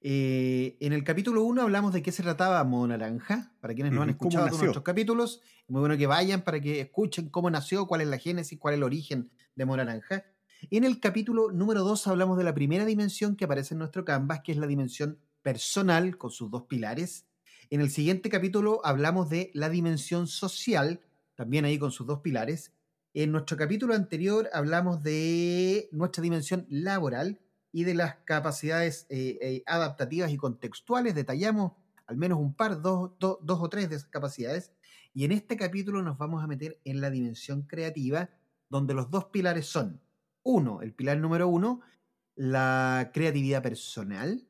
Eh, 0.00 0.76
en 0.78 0.92
el 0.92 1.02
capítulo 1.02 1.42
1 1.42 1.62
hablamos 1.62 1.92
de 1.92 2.00
qué 2.00 2.12
se 2.12 2.22
trataba 2.22 2.62
Modo 2.62 2.86
Naranja. 2.86 3.52
Para 3.60 3.74
quienes 3.74 3.92
no 3.92 4.02
han 4.02 4.10
escuchado 4.10 4.46
nuestros 4.46 4.84
capítulos, 4.84 5.40
es 5.64 5.70
muy 5.70 5.80
bueno 5.80 5.96
que 5.96 6.06
vayan 6.06 6.42
para 6.42 6.60
que 6.60 6.80
escuchen 6.80 7.28
cómo 7.28 7.50
nació, 7.50 7.88
cuál 7.88 8.02
es 8.02 8.06
la 8.06 8.18
génesis, 8.18 8.56
cuál 8.56 8.74
es 8.74 8.78
el 8.78 8.84
origen 8.84 9.30
de 9.56 9.64
Modo 9.64 9.78
Naranja. 9.78 10.24
En 10.70 10.84
el 10.84 11.00
capítulo 11.00 11.50
número 11.50 11.82
2 11.82 12.06
hablamos 12.06 12.38
de 12.38 12.44
la 12.44 12.54
primera 12.54 12.84
dimensión 12.84 13.34
que 13.34 13.46
aparece 13.46 13.74
en 13.74 13.78
nuestro 13.78 14.04
canvas, 14.04 14.42
que 14.44 14.52
es 14.52 14.58
la 14.58 14.68
dimensión 14.68 15.18
personal, 15.46 16.18
con 16.18 16.32
sus 16.32 16.50
dos 16.50 16.64
pilares. 16.64 17.24
En 17.70 17.80
el 17.80 17.88
siguiente 17.88 18.28
capítulo 18.28 18.80
hablamos 18.82 19.30
de 19.30 19.52
la 19.54 19.68
dimensión 19.68 20.26
social, 20.26 20.98
también 21.36 21.64
ahí 21.64 21.78
con 21.78 21.92
sus 21.92 22.04
dos 22.04 22.18
pilares. 22.18 22.72
En 23.14 23.30
nuestro 23.30 23.56
capítulo 23.56 23.94
anterior 23.94 24.50
hablamos 24.52 25.04
de 25.04 25.88
nuestra 25.92 26.20
dimensión 26.20 26.66
laboral 26.68 27.38
y 27.70 27.84
de 27.84 27.94
las 27.94 28.16
capacidades 28.24 29.06
eh, 29.08 29.38
eh, 29.40 29.62
adaptativas 29.66 30.32
y 30.32 30.36
contextuales. 30.36 31.14
Detallamos 31.14 31.74
al 32.08 32.16
menos 32.16 32.40
un 32.40 32.52
par, 32.52 32.82
dos, 32.82 33.12
dos 33.20 33.38
o 33.60 33.68
tres 33.68 33.88
de 33.88 33.94
esas 33.94 34.08
capacidades. 34.08 34.72
Y 35.14 35.26
en 35.26 35.30
este 35.30 35.56
capítulo 35.56 36.02
nos 36.02 36.18
vamos 36.18 36.42
a 36.42 36.48
meter 36.48 36.80
en 36.82 37.00
la 37.00 37.08
dimensión 37.08 37.62
creativa, 37.62 38.30
donde 38.68 38.94
los 38.94 39.12
dos 39.12 39.26
pilares 39.26 39.66
son, 39.66 40.00
uno, 40.42 40.82
el 40.82 40.92
pilar 40.92 41.18
número 41.18 41.46
uno, 41.46 41.82
la 42.34 43.12
creatividad 43.14 43.62
personal, 43.62 44.44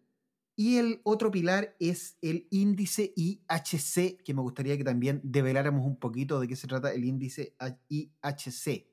y 0.57 0.79
el 0.79 1.01
otro 1.05 1.31
pilar 1.31 1.77
es 1.79 2.17
el 2.23 2.49
índice 2.51 3.13
IHC, 3.15 4.23
que 4.25 4.33
me 4.35 4.41
gustaría 4.41 4.79
que 4.79 4.85
también 4.85 5.21
develáramos 5.23 5.87
un 5.87 5.97
poquito 5.97 6.41
de 6.41 6.49
qué 6.49 6.57
se 6.57 6.67
trata 6.67 6.95
el 6.95 7.05
índice 7.05 7.55
IHC. 7.91 8.87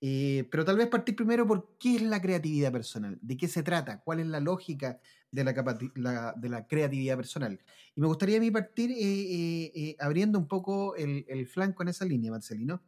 Eh, 0.00 0.46
pero 0.50 0.64
tal 0.66 0.76
vez 0.76 0.86
partir 0.86 1.16
primero 1.16 1.46
por 1.46 1.76
qué 1.78 1.96
es 1.96 2.02
la 2.02 2.20
creatividad 2.20 2.70
personal, 2.70 3.18
de 3.22 3.36
qué 3.38 3.48
se 3.48 3.62
trata, 3.62 4.00
cuál 4.02 4.20
es 4.20 4.26
la 4.26 4.38
lógica 4.38 5.00
de 5.30 5.44
la, 5.44 6.66
creatividad 6.68 7.16
personal. 7.16 7.58
Y 7.96 8.00
me 8.02 8.06
gustaría 8.06 8.36
a 8.36 8.40
mí 8.40 8.50
partir 8.50 8.90
eh, 8.90 9.72
eh, 9.74 9.96
abriendo 9.98 10.38
un 10.38 10.46
poco 10.46 10.94
el, 10.94 11.24
el, 11.26 11.46
flanco 11.46 11.82
en 11.82 11.88
esa 11.88 12.04
línea, 12.04 12.30
Marcelino. 12.30 12.82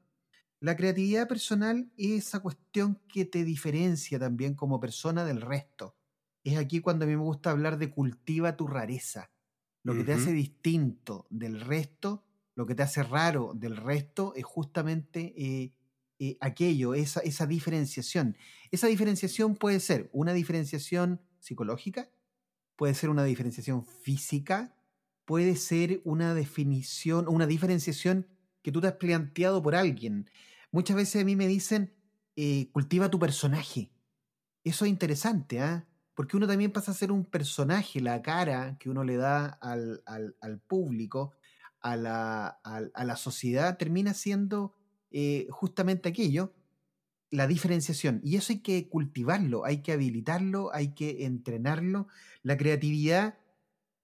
La 0.61 0.77
creatividad 0.77 1.27
personal 1.27 1.91
es 1.97 2.27
esa 2.27 2.41
cuestión 2.41 3.01
que 3.09 3.25
te 3.25 3.45
diferencia 3.45 4.19
también 4.19 4.55
como 4.55 4.79
persona 4.79 5.25
del 5.25 5.41
resto 5.41 5.97
es 6.45 6.57
aquí 6.59 6.81
cuando 6.81 7.05
a 7.05 7.09
mí 7.09 7.15
me 7.17 7.23
gusta 7.23 7.51
hablar 7.51 7.79
de 7.79 7.91
cultiva 7.91 8.57
tu 8.57 8.67
rareza. 8.67 9.31
Lo 9.83 9.95
que 9.95 10.05
te 10.05 10.13
hace 10.13 10.33
distinto 10.33 11.27
del 11.31 11.61
resto, 11.61 12.25
lo 12.55 12.67
que 12.67 12.75
te 12.75 12.83
hace 12.83 13.03
raro 13.03 13.53
del 13.55 13.77
resto 13.77 14.35
es 14.37 14.45
justamente 14.45 15.33
eh, 15.37 15.73
eh, 16.19 16.37
aquello, 16.41 16.93
esa, 16.93 17.21
esa 17.21 17.47
diferenciación. 17.47 18.37
Esa 18.71 18.89
diferenciación 18.89 19.57
puede 19.57 19.81
ser 19.81 20.11
una 20.13 20.35
diferenciación 20.35 21.23
psicológica, 21.39 22.11
puede 22.77 22.95
ser 22.95 23.09
una 23.09 23.25
diferenciación 23.25 23.85
física, 23.85 24.77
puede 25.25 25.57
ser 25.57 26.03
una 26.05 26.35
definición, 26.35 27.27
una 27.29 27.47
diferenciación 27.47 28.27
que 28.63 28.73
tú 28.73 28.81
te 28.81 28.89
has 28.89 28.95
planteado 28.95 29.63
por 29.63 29.75
alguien. 29.75 30.29
Muchas 30.73 30.97
veces 30.97 31.23
a 31.23 31.25
mí 31.25 31.37
me 31.37 31.47
dicen, 31.47 31.95
eh, 32.37 32.69
cultiva 32.73 33.11
tu 33.11 33.19
personaje. 33.19 33.93
Eso 34.65 34.85
es 34.85 34.91
interesante, 34.91 35.61
¿ah? 35.61 35.87
Porque 36.21 36.37
uno 36.37 36.47
también 36.47 36.71
pasa 36.71 36.91
a 36.91 36.95
ser 36.95 37.13
un 37.13 37.25
personaje, 37.25 37.99
la 37.99 38.21
cara 38.21 38.77
que 38.79 38.91
uno 38.91 39.05
le 39.05 39.17
da 39.17 39.47
al, 39.63 40.03
público, 40.67 41.33
a 41.81 41.97
la, 41.97 43.17
sociedad, 43.17 43.79
termina 43.79 44.13
siendo 44.13 44.75
eh, 45.11 45.47
justamente 45.49 46.11
aquello, 46.11 46.53
la 47.31 47.47
diferenciación. 47.47 48.21
Y 48.23 48.37
eso 48.37 48.53
hay 48.53 48.59
que 48.59 48.87
cultivarlo, 48.91 49.65
hay 49.65 49.81
que 49.81 49.93
habilitarlo, 49.93 50.71
hay 50.75 50.93
que 50.93 51.25
entrenarlo. 51.25 52.07
La 52.43 52.59
creatividad 52.59 53.39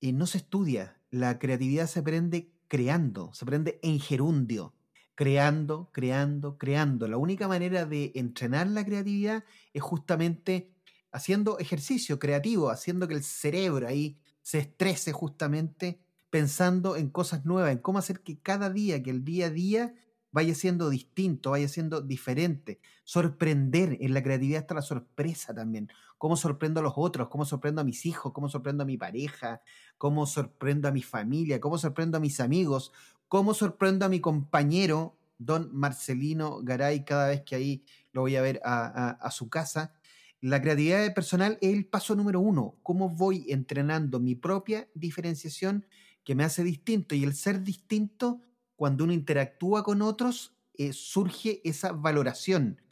eh, 0.00 0.14
no 0.14 0.26
se 0.26 0.38
estudia, 0.38 0.98
la 1.10 1.38
creatividad 1.38 1.86
se 1.86 1.98
aprende 1.98 2.50
creando, 2.66 3.30
se 3.34 3.44
aprende 3.44 3.78
en 3.82 4.00
gerundio, 4.00 4.72
creando, 5.14 5.90
creando, 5.92 6.56
creando. 6.56 7.08
La 7.08 7.18
única 7.18 7.46
manera 7.46 7.84
de 7.84 8.12
entrenar 8.14 8.68
la 8.68 8.86
creatividad 8.86 9.44
es 9.74 9.82
justamente 9.82 10.75
haciendo 11.16 11.58
ejercicio 11.58 12.18
creativo, 12.18 12.68
haciendo 12.68 13.08
que 13.08 13.14
el 13.14 13.24
cerebro 13.24 13.88
ahí 13.88 14.18
se 14.42 14.58
estrese 14.58 15.12
justamente 15.12 15.98
pensando 16.28 16.94
en 16.94 17.08
cosas 17.08 17.46
nuevas, 17.46 17.72
en 17.72 17.78
cómo 17.78 17.98
hacer 17.98 18.20
que 18.20 18.38
cada 18.38 18.68
día, 18.68 19.02
que 19.02 19.10
el 19.10 19.24
día 19.24 19.46
a 19.46 19.50
día 19.50 19.94
vaya 20.30 20.54
siendo 20.54 20.90
distinto, 20.90 21.52
vaya 21.52 21.68
siendo 21.68 22.02
diferente. 22.02 22.80
Sorprender, 23.04 23.96
en 24.00 24.12
la 24.12 24.22
creatividad 24.22 24.60
está 24.60 24.74
la 24.74 24.82
sorpresa 24.82 25.54
también. 25.54 25.88
Cómo 26.18 26.36
sorprendo 26.36 26.80
a 26.80 26.82
los 26.82 26.92
otros, 26.96 27.28
cómo 27.30 27.46
sorprendo 27.46 27.80
a 27.80 27.84
mis 27.84 28.04
hijos, 28.04 28.34
cómo 28.34 28.50
sorprendo 28.50 28.82
a 28.82 28.86
mi 28.86 28.98
pareja, 28.98 29.62
cómo 29.96 30.26
sorprendo 30.26 30.88
a 30.88 30.92
mi 30.92 31.02
familia, 31.02 31.60
cómo 31.60 31.78
sorprendo 31.78 32.18
a 32.18 32.20
mis 32.20 32.40
amigos, 32.40 32.92
cómo 33.28 33.54
sorprendo 33.54 34.04
a 34.04 34.10
mi 34.10 34.20
compañero, 34.20 35.16
don 35.38 35.70
Marcelino 35.72 36.60
Garay, 36.62 37.06
cada 37.06 37.28
vez 37.28 37.40
que 37.42 37.54
ahí 37.54 37.84
lo 38.12 38.20
voy 38.20 38.36
a 38.36 38.42
ver 38.42 38.60
a 38.64 39.30
su 39.30 39.48
casa. 39.48 39.94
La 40.40 40.60
creatividad 40.60 41.14
personal 41.14 41.58
es 41.60 41.72
el 41.72 41.86
paso 41.86 42.14
número 42.14 42.40
uno. 42.40 42.78
Cómo 42.82 43.08
voy 43.08 43.46
entrenando 43.48 44.20
mi 44.20 44.34
propia 44.34 44.88
diferenciación 44.94 45.86
que 46.24 46.34
me 46.34 46.44
hace 46.44 46.62
distinto. 46.62 47.14
Y 47.14 47.24
el 47.24 47.34
ser 47.34 47.62
distinto, 47.62 48.42
cuando 48.74 49.04
uno 49.04 49.12
interactúa 49.12 49.82
con 49.82 50.02
otros, 50.02 50.56
eh, 50.74 50.92
surge 50.92 51.62
esa 51.64 51.92
valoración. 51.92 52.82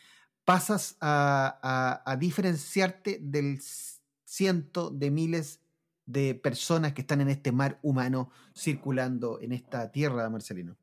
Pasas 0.45 0.97
a, 1.01 2.17
diferenciarte 2.19 3.19
del 3.21 3.61
ciento 4.25 4.91
de 4.91 5.11
miles 5.11 5.61
de 6.07 6.35
personas 6.35 6.93
que 6.93 7.01
están 7.01 7.21
en 7.21 7.29
este 7.29 7.51
mar 7.51 7.79
humano 7.83 8.31
circulando 8.55 9.41
en 9.41 9.53
esta 9.53 9.91
tierra, 9.91 10.29
Marcelino. 10.29 10.77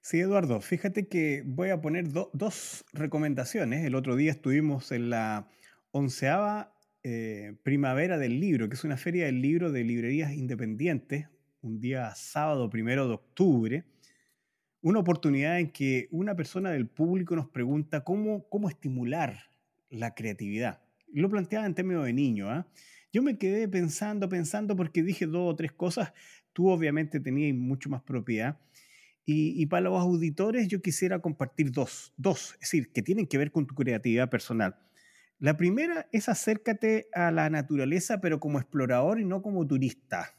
Sí, 0.00 0.20
Eduardo, 0.20 0.60
fíjate 0.60 1.08
que 1.08 1.42
voy 1.46 1.70
a 1.70 1.80
poner 1.80 2.10
dos 2.12 2.84
recomendaciones. 2.92 3.84
El 3.84 3.94
otro 3.94 4.16
día 4.16 4.30
estuvimos 4.30 4.92
en 4.92 5.10
la 5.10 5.48
onceava 5.96 6.74
eh, 7.04 7.54
primavera 7.62 8.18
del 8.18 8.40
libro, 8.40 8.68
que 8.68 8.74
es 8.74 8.82
una 8.82 8.96
feria 8.96 9.26
del 9.26 9.40
libro 9.40 9.70
de 9.70 9.84
librerías 9.84 10.32
independientes, 10.32 11.28
un 11.60 11.78
día 11.78 12.12
sábado 12.16 12.68
primero 12.68 13.06
de 13.06 13.14
octubre, 13.14 13.84
una 14.80 14.98
oportunidad 14.98 15.60
en 15.60 15.70
que 15.70 16.08
una 16.10 16.34
persona 16.34 16.72
del 16.72 16.88
público 16.88 17.36
nos 17.36 17.48
pregunta 17.48 18.02
cómo, 18.02 18.48
cómo 18.48 18.68
estimular 18.68 19.50
la 19.88 20.16
creatividad. 20.16 20.82
Lo 21.12 21.30
planteaba 21.30 21.64
en 21.64 21.74
términos 21.74 22.04
de 22.04 22.12
niño. 22.12 22.50
¿ah? 22.50 22.66
Yo 23.12 23.22
me 23.22 23.38
quedé 23.38 23.68
pensando, 23.68 24.28
pensando, 24.28 24.74
porque 24.74 25.04
dije 25.04 25.26
dos 25.26 25.52
o 25.52 25.54
tres 25.54 25.70
cosas. 25.70 26.12
Tú 26.52 26.70
obviamente 26.70 27.20
tenías 27.20 27.56
mucho 27.56 27.88
más 27.88 28.02
propiedad. 28.02 28.58
Y, 29.24 29.62
y, 29.62 29.66
para 29.66 29.82
los 29.82 30.00
auditores 30.00 30.66
yo 30.66 30.82
quisiera 30.82 31.20
compartir 31.20 31.70
dos, 31.70 32.12
dos, 32.16 32.54
es 32.54 32.60
decir, 32.60 32.92
que 32.92 33.00
tienen 33.00 33.26
que 33.26 33.38
ver 33.38 33.52
con 33.52 33.66
tu 33.66 33.74
creatividad 33.74 34.28
personal. 34.28 34.76
La 35.38 35.56
primera 35.56 36.08
es 36.12 36.28
acércate 36.28 37.08
a 37.12 37.30
la 37.30 37.50
naturaleza, 37.50 38.20
pero 38.20 38.40
como 38.40 38.58
explorador 38.58 39.20
y 39.20 39.24
no 39.24 39.42
como 39.42 39.66
turista. 39.66 40.34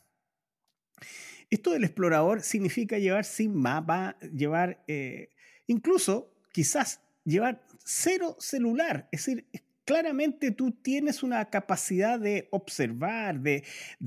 Esto 1.50 1.72
del 1.72 1.84
explorador 1.84 2.42
significa 2.42 2.98
llevar 2.98 3.26
sin 3.26 3.54
mapa, 3.54 4.18
llevar 4.34 4.84
eh, 4.88 5.30
incluso 5.68 6.34
quizás 6.52 7.02
llevar 7.24 7.66
cero 7.84 8.36
celular. 8.40 9.08
Es 9.12 9.26
decir, 9.26 9.46
claramente 9.84 10.52
tú 10.52 10.72
tienes 10.72 11.24
una 11.24 11.50
capacidad 11.50 12.20
de 12.20 12.48
observar, 12.52 13.42
de, 13.42 13.64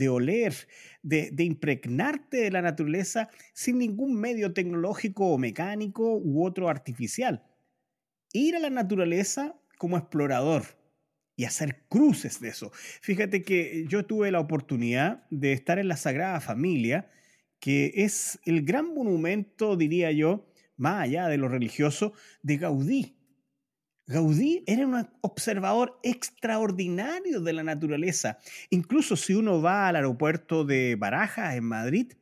oler, 0.08 0.54
de, 1.02 1.30
de, 1.32 1.44
impregnarte 1.44 2.38
de 2.38 2.50
la 2.50 2.62
naturaleza 2.62 3.28
sin 3.52 3.78
ningún 3.78 4.18
medio 4.18 4.52
tecnológico 4.52 5.28
o 5.28 5.38
mecánico 5.38 6.16
u 6.16 6.44
otro 6.44 6.68
artificial. 6.68 7.44
Ir 8.32 8.56
a 8.56 8.60
la 8.60 8.70
naturaleza 8.70 9.54
como 9.78 9.96
explorador 9.96 10.77
y 11.38 11.44
hacer 11.44 11.84
cruces 11.88 12.40
de 12.40 12.48
eso. 12.48 12.72
Fíjate 13.00 13.42
que 13.42 13.86
yo 13.88 14.04
tuve 14.04 14.32
la 14.32 14.40
oportunidad 14.40 15.24
de 15.30 15.52
estar 15.52 15.78
en 15.78 15.86
la 15.86 15.96
Sagrada 15.96 16.40
Familia, 16.40 17.08
que 17.60 17.92
es 17.94 18.40
el 18.44 18.64
gran 18.64 18.92
monumento, 18.92 19.76
diría 19.76 20.10
yo, 20.10 20.52
más 20.76 21.04
allá 21.04 21.28
de 21.28 21.38
lo 21.38 21.48
religioso, 21.48 22.12
de 22.42 22.56
Gaudí. 22.56 23.16
Gaudí 24.08 24.64
era 24.66 24.84
un 24.84 25.08
observador 25.20 26.00
extraordinario 26.02 27.40
de 27.40 27.52
la 27.52 27.62
naturaleza. 27.62 28.38
Incluso 28.70 29.14
si 29.14 29.34
uno 29.34 29.62
va 29.62 29.86
al 29.86 29.94
aeropuerto 29.94 30.64
de 30.64 30.96
Barajas, 30.96 31.54
en 31.54 31.64
Madrid, 31.64 32.14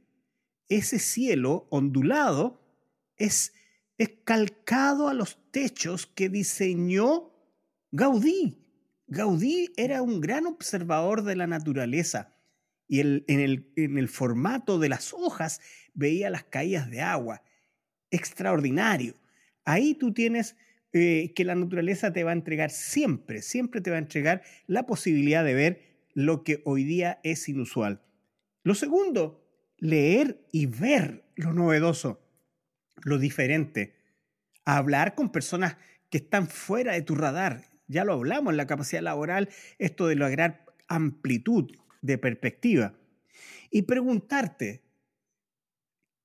ese 0.68 0.98
cielo 0.98 1.66
ondulado 1.70 2.62
es 3.16 3.54
es 3.98 4.10
calcado 4.24 5.08
a 5.08 5.14
los 5.14 5.38
techos 5.50 6.06
que 6.06 6.28
diseñó 6.28 7.32
Gaudí. 7.92 8.65
Gaudí 9.08 9.72
era 9.76 10.02
un 10.02 10.20
gran 10.20 10.46
observador 10.46 11.22
de 11.22 11.36
la 11.36 11.46
naturaleza 11.46 12.34
y 12.88 13.00
en, 13.00 13.24
el, 13.26 14.08
formato 14.08 14.78
de 14.78 14.88
las 14.88 15.12
hojas 15.12 15.60
veía 15.94 16.30
las 16.30 16.44
caídas 16.44 16.90
de 16.90 17.02
agua. 17.02 17.42
Extraordinario. 18.10 19.14
Ahí 19.64 19.94
tú 19.94 20.12
tienes 20.12 20.56
eh, 20.92 21.32
que 21.34 21.44
la 21.44 21.54
naturaleza 21.54 22.12
te 22.12 22.24
va 22.24 22.30
a 22.30 22.34
entregar 22.34 22.70
siempre, 22.70 23.42
siempre 23.42 23.80
te 23.80 23.90
va 23.90 23.96
a 23.96 24.00
entregar 24.00 24.42
la 24.66 24.86
posibilidad 24.86 25.44
de 25.44 25.54
ver 25.54 25.80
lo 26.14 26.44
que 26.44 26.62
hoy 26.64 26.84
día 26.84 27.20
es 27.22 27.48
inusual. 27.48 28.02
Lo 28.62 28.74
segundo, 28.74 29.44
leer 29.78 30.46
y 30.52 30.66
ver 30.66 31.24
lo 31.34 31.52
novedoso, 31.52 32.20
lo 33.02 33.18
diferente. 33.18 33.94
Hablar 34.64 35.14
con 35.14 35.30
personas 35.30 35.76
que 36.10 36.18
están 36.18 36.48
fuera 36.48 36.92
de 36.94 37.02
tu 37.02 37.14
radar. 37.14 37.75
Ya 37.88 38.04
lo 38.04 38.14
hablamos 38.14 38.54
la 38.54 38.66
capacidad 38.66 39.02
laboral, 39.02 39.48
esto 39.78 40.08
de 40.08 40.16
lograr 40.16 40.64
amplitud 40.88 41.70
de 42.02 42.18
perspectiva. 42.18 42.94
Y 43.70 43.82
preguntarte, 43.82 44.82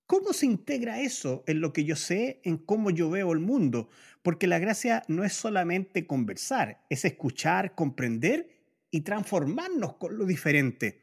¿cómo 0.06 0.34
se 0.34 0.46
integra 0.46 1.02
eso 1.02 1.44
en 1.48 1.62
lo 1.62 1.74
que 1.74 1.84
yo 1.84 1.96
sé, 1.96 2.42
en 2.44 2.58
cómo 2.58 2.90
yo 2.92 3.10
veo 3.10 3.32
el 3.32 3.40
mundo? 3.40 3.90
Porque 4.22 4.48
la 4.48 4.60
gracia 4.60 5.04
no 5.08 5.24
es 5.24 5.34
solamente 5.34 6.06
conversar, 6.06 6.86
es 6.90 7.06
escuchar, 7.06 7.76
comprender 7.76 8.50
y 8.92 9.02
transformarnos 9.02 9.96
con 9.96 10.18
lo 10.18 10.26
diferente. 10.26 11.02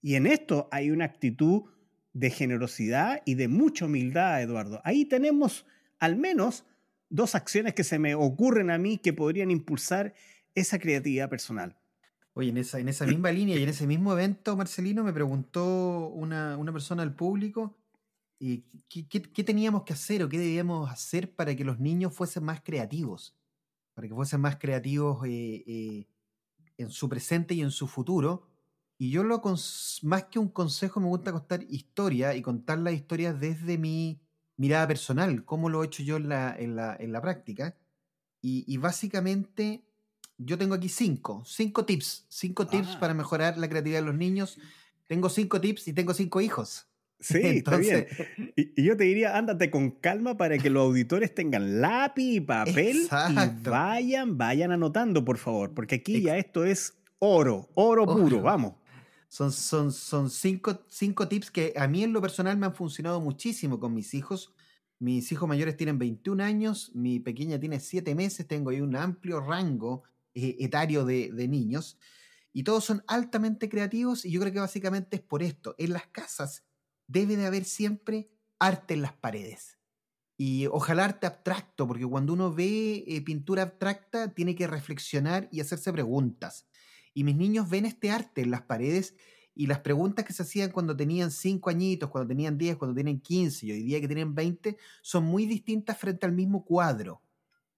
Y 0.00 0.14
en 0.14 0.26
esto 0.26 0.68
hay 0.70 0.90
una 0.90 1.04
actitud 1.04 1.64
de 2.12 2.30
generosidad 2.30 3.22
y 3.24 3.34
de 3.34 3.48
mucha 3.48 3.84
humildad, 3.84 4.42
Eduardo. 4.42 4.80
Ahí 4.84 5.04
tenemos 5.04 5.66
al 5.98 6.16
menos 6.16 6.64
dos 7.10 7.34
acciones 7.34 7.74
que 7.74 7.84
se 7.84 7.98
me 7.98 8.14
ocurren 8.14 8.70
a 8.70 8.78
mí 8.78 8.98
que 8.98 9.12
podrían 9.12 9.50
impulsar 9.50 10.14
esa 10.54 10.78
creatividad 10.78 11.28
personal. 11.28 11.76
Oye, 12.34 12.50
en 12.50 12.58
esa, 12.58 12.78
en 12.78 12.88
esa 12.88 13.04
misma 13.04 13.32
línea 13.32 13.56
y 13.56 13.62
en 13.62 13.68
ese 13.68 13.86
mismo 13.86 14.12
evento, 14.12 14.56
Marcelino, 14.56 15.02
me 15.02 15.12
preguntó 15.12 16.08
una, 16.08 16.56
persona 16.72 17.02
al 17.02 17.14
público 17.14 17.76
eh, 18.40 18.62
¿qué, 18.88 19.44
teníamos 19.44 19.82
que 19.82 19.92
hacer 19.92 20.22
o 20.22 20.28
qué 20.28 20.38
debíamos 20.38 20.88
hacer 20.88 21.34
para 21.34 21.56
que 21.56 21.64
los 21.64 21.80
niños 21.80 22.14
fuesen 22.14 22.44
más 22.44 22.60
creativos, 22.60 23.36
para 23.94 24.06
que 24.06 24.14
fuesen 24.14 24.40
más 24.40 24.56
creativos 24.56 25.26
eh, 25.26 25.64
eh, 25.66 26.06
en 26.76 26.90
su 26.90 27.08
presente 27.08 27.54
y 27.54 27.62
en 27.62 27.72
su 27.72 27.88
futuro. 27.88 28.46
Y 28.98 29.10
yo 29.10 29.24
lo 29.24 29.42
más 30.02 30.24
que 30.24 30.38
un 30.38 30.48
consejo 30.48 31.00
me 31.00 31.08
gusta 31.08 31.32
contar 31.32 31.64
historia 31.68 32.36
y 32.36 32.42
contar 32.42 32.78
las 32.78 32.94
historias 32.94 33.40
desde 33.40 33.78
mi 33.78 34.20
mirada 34.58 34.86
personal, 34.86 35.44
cómo 35.46 35.70
lo 35.70 35.82
he 35.82 35.86
hecho 35.86 36.02
yo 36.02 36.18
en 36.18 36.28
la, 36.28 36.54
en 36.58 36.76
la, 36.76 37.20
práctica. 37.22 37.74
y, 38.42 38.76
básicamente 38.76 39.82
yo 40.38 40.56
tengo 40.56 40.74
aquí 40.74 40.88
cinco, 40.88 41.42
cinco 41.44 41.84
tips, 41.84 42.26
cinco 42.28 42.66
tips 42.68 42.90
ah. 42.94 43.00
para 43.00 43.12
mejorar 43.12 43.58
la 43.58 43.68
creatividad 43.68 44.00
de 44.00 44.06
los 44.06 44.14
niños. 44.14 44.58
Tengo 45.06 45.28
cinco 45.28 45.60
tips 45.60 45.88
y 45.88 45.92
tengo 45.92 46.14
cinco 46.14 46.40
hijos. 46.40 46.86
Sí, 47.20 47.40
está 47.42 47.76
bien. 47.78 48.06
Y, 48.54 48.80
yo 48.80 48.96
te 48.96 49.02
diría, 49.02 49.36
ándate 49.36 49.72
con 49.72 49.90
calma 49.90 50.36
para 50.36 50.56
que 50.56 50.70
los 50.70 50.84
auditores 50.84 51.34
tengan 51.34 51.80
lápiz 51.80 52.36
y 52.36 52.40
papel 52.40 53.08
y 53.28 53.68
vayan, 53.68 54.38
vayan 54.38 54.70
anotando, 54.70 55.24
por 55.24 55.36
favor, 55.36 55.74
porque 55.74 55.96
aquí 55.96 56.22
ya 56.22 56.38
esto 56.38 56.64
es 56.64 56.96
oro, 57.18 57.70
oro 57.74 58.06
puro, 58.06 58.40
vamos. 58.40 58.74
Son, 59.28 59.52
son, 59.52 59.92
son 59.92 60.30
cinco, 60.30 60.84
cinco 60.88 61.28
tips 61.28 61.50
que 61.50 61.74
a 61.76 61.86
mí 61.86 62.02
en 62.02 62.12
lo 62.12 62.20
personal 62.22 62.56
me 62.56 62.66
han 62.66 62.74
funcionado 62.74 63.20
muchísimo 63.20 63.78
con 63.78 63.94
mis 63.94 64.14
hijos. 64.14 64.54
Mis 64.98 65.30
hijos 65.30 65.48
mayores 65.48 65.76
tienen 65.76 65.98
21 65.98 66.42
años, 66.42 66.90
mi 66.94 67.20
pequeña 67.20 67.60
tiene 67.60 67.78
7 67.78 68.14
meses, 68.16 68.48
tengo 68.48 68.70
ahí 68.70 68.80
un 68.80 68.96
amplio 68.96 69.40
rango 69.40 70.02
eh, 70.34 70.56
etario 70.60 71.04
de, 71.04 71.48
niños, 71.48 71.98
y 72.52 72.64
todos 72.64 72.84
son 72.84 73.04
altamente 73.06 73.68
creativos 73.68 74.24
y 74.24 74.30
yo 74.30 74.40
creo 74.40 74.52
que 74.52 74.60
básicamente 74.60 75.16
es 75.16 75.22
por 75.22 75.42
esto. 75.42 75.74
En 75.78 75.92
las 75.92 76.06
casas 76.08 76.64
debe 77.06 77.36
de 77.36 77.46
haber 77.46 77.64
siempre 77.64 78.30
arte 78.58 78.94
en 78.94 79.02
las 79.02 79.12
paredes. 79.12 79.78
Y 80.36 80.66
ojalá 80.66 81.04
arte 81.04 81.26
abstracto, 81.26 81.86
porque 81.86 82.06
cuando 82.06 82.32
uno 82.32 82.52
ve 82.52 83.04
eh, 83.06 83.22
pintura 83.22 83.62
abstracta 83.62 84.34
tiene 84.34 84.54
que 84.54 84.66
reflexionar 84.66 85.48
y 85.52 85.60
hacerse 85.60 85.92
preguntas. 85.92 86.66
Y 87.18 87.24
mis 87.24 87.34
niños 87.34 87.68
ven 87.68 87.84
este 87.84 88.12
arte 88.12 88.42
en 88.42 88.52
las 88.52 88.62
paredes 88.62 89.16
y 89.52 89.66
las 89.66 89.80
preguntas 89.80 90.24
que 90.24 90.32
se 90.32 90.44
hacían 90.44 90.70
cuando 90.70 90.96
tenían 90.96 91.32
5 91.32 91.68
añitos, 91.68 92.10
cuando 92.10 92.28
tenían 92.28 92.56
10, 92.56 92.76
cuando 92.76 92.94
tienen 92.94 93.20
15 93.20 93.66
y 93.66 93.72
hoy 93.72 93.82
día 93.82 94.00
que 94.00 94.06
tienen 94.06 94.36
20, 94.36 94.76
son 95.02 95.24
muy 95.24 95.44
distintas 95.44 95.98
frente 95.98 96.26
al 96.26 96.32
mismo 96.32 96.64
cuadro 96.64 97.20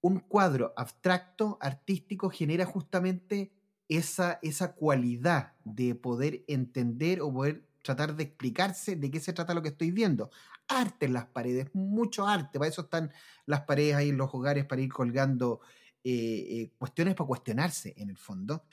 un 0.02 0.18
cuadro 0.20 0.74
abstracto, 0.76 1.56
artístico, 1.58 2.28
genera 2.28 2.66
justamente 2.66 3.50
esa, 3.88 4.38
esa 4.42 4.74
cualidad 4.74 5.54
de 5.64 5.94
poder 5.94 6.44
entender 6.46 7.22
o 7.22 7.32
poder 7.32 7.64
tratar 7.82 8.16
de 8.16 8.24
explicarse 8.24 8.94
de 8.96 9.10
qué 9.10 9.20
se 9.20 9.32
trata 9.32 9.54
lo 9.54 9.62
que 9.62 9.70
estoy 9.70 9.90
viendo. 9.90 10.30
Arte 10.68 11.06
en 11.06 11.14
las 11.14 11.26
paredes, 11.26 11.74
mucho 11.74 12.26
arte, 12.26 12.58
para 12.58 12.68
eso 12.68 12.82
están 12.82 13.10
las 13.46 13.62
paredes 13.62 13.96
ahí 13.96 14.10
en 14.10 14.18
los 14.18 14.34
hogares, 14.34 14.66
para 14.66 14.82
ir 14.82 14.92
colgando 14.92 15.60
eh, 16.04 16.12
eh, 16.12 16.72
cuestiones 16.78 17.14
para 17.14 17.28
cuestionarse 17.28 17.94
en 17.96 18.10
el 18.10 18.16
fondo. 18.16 18.64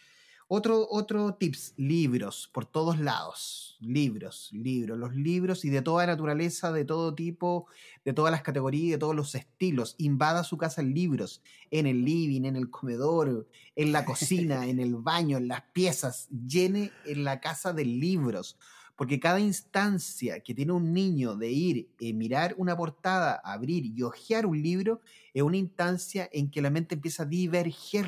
Otro, 0.49 0.87
otro 0.89 1.33
tips, 1.35 1.73
libros 1.75 2.49
por 2.53 2.65
todos 2.65 2.97
lados. 2.99 3.75
Libros, 3.81 4.49
libros, 4.53 4.97
los 4.97 5.13
libros 5.13 5.65
y 5.65 5.69
de 5.69 5.81
toda 5.81 6.05
naturaleza, 6.05 6.71
de 6.71 6.85
todo 6.85 7.13
tipo, 7.13 7.67
de 8.05 8.13
todas 8.13 8.31
las 8.31 8.43
categorías, 8.43 8.91
de 8.91 8.97
todos 8.97 9.13
los 9.13 9.35
estilos. 9.35 9.95
Invada 9.97 10.45
su 10.45 10.55
casa 10.55 10.79
en 10.79 10.93
libros, 10.93 11.41
en 11.69 11.85
el 11.85 12.05
living, 12.05 12.45
en 12.45 12.55
el 12.55 12.69
comedor, 12.69 13.45
en 13.75 13.91
la 13.91 14.05
cocina, 14.05 14.67
en 14.67 14.79
el 14.79 14.95
baño, 14.95 15.35
en 15.35 15.49
las 15.49 15.63
piezas. 15.73 16.29
Llene 16.29 16.91
en 17.05 17.25
la 17.25 17.41
casa 17.41 17.73
de 17.73 17.83
libros. 17.83 18.57
Porque 18.95 19.19
cada 19.19 19.41
instancia 19.41 20.39
que 20.39 20.55
tiene 20.55 20.71
un 20.71 20.93
niño 20.93 21.35
de 21.35 21.51
ir, 21.51 21.89
y 21.99 22.13
mirar 22.13 22.55
una 22.57 22.77
portada, 22.77 23.35
abrir 23.43 23.85
y 23.85 24.01
hojear 24.01 24.45
un 24.45 24.61
libro, 24.61 25.01
es 25.33 25.43
una 25.43 25.57
instancia 25.57 26.29
en 26.31 26.49
que 26.49 26.61
la 26.61 26.69
mente 26.69 26.95
empieza 26.95 27.23
a 27.23 27.25
diverger 27.25 28.07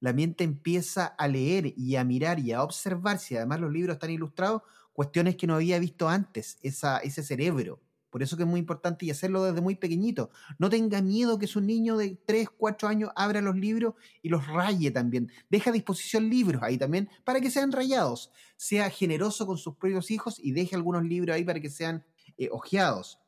la 0.00 0.12
mente 0.12 0.44
empieza 0.44 1.06
a 1.06 1.28
leer 1.28 1.72
y 1.76 1.96
a 1.96 2.04
mirar 2.04 2.38
y 2.38 2.52
a 2.52 2.62
observar, 2.62 3.18
si 3.18 3.36
además 3.36 3.60
los 3.60 3.72
libros 3.72 3.94
están 3.94 4.10
ilustrados, 4.10 4.62
cuestiones 4.92 5.36
que 5.36 5.46
no 5.46 5.54
había 5.54 5.78
visto 5.78 6.08
antes, 6.08 6.58
esa, 6.62 6.98
ese 6.98 7.22
cerebro. 7.22 7.80
Por 8.10 8.22
eso 8.22 8.36
que 8.36 8.44
es 8.44 8.48
muy 8.48 8.60
importante 8.60 9.04
y 9.04 9.10
hacerlo 9.10 9.44
desde 9.44 9.60
muy 9.60 9.74
pequeñito. 9.74 10.30
No 10.58 10.70
tenga 10.70 11.02
miedo 11.02 11.38
que 11.38 11.46
su 11.46 11.60
niño 11.60 11.98
de 11.98 12.18
3, 12.24 12.48
4 12.56 12.88
años 12.88 13.10
abra 13.14 13.42
los 13.42 13.56
libros 13.56 13.94
y 14.22 14.30
los 14.30 14.46
raye 14.46 14.90
también. 14.90 15.30
Deja 15.50 15.68
a 15.68 15.72
disposición 15.72 16.30
libros 16.30 16.62
ahí 16.62 16.78
también 16.78 17.10
para 17.24 17.40
que 17.40 17.50
sean 17.50 17.72
rayados. 17.72 18.30
Sea 18.56 18.88
generoso 18.88 19.46
con 19.46 19.58
sus 19.58 19.76
propios 19.76 20.10
hijos 20.10 20.38
y 20.42 20.52
deje 20.52 20.76
algunos 20.76 21.04
libros 21.04 21.34
ahí 21.34 21.44
para 21.44 21.60
que 21.60 21.68
sean 21.68 22.06
eh, 22.38 22.48
ojeados. 22.50 23.18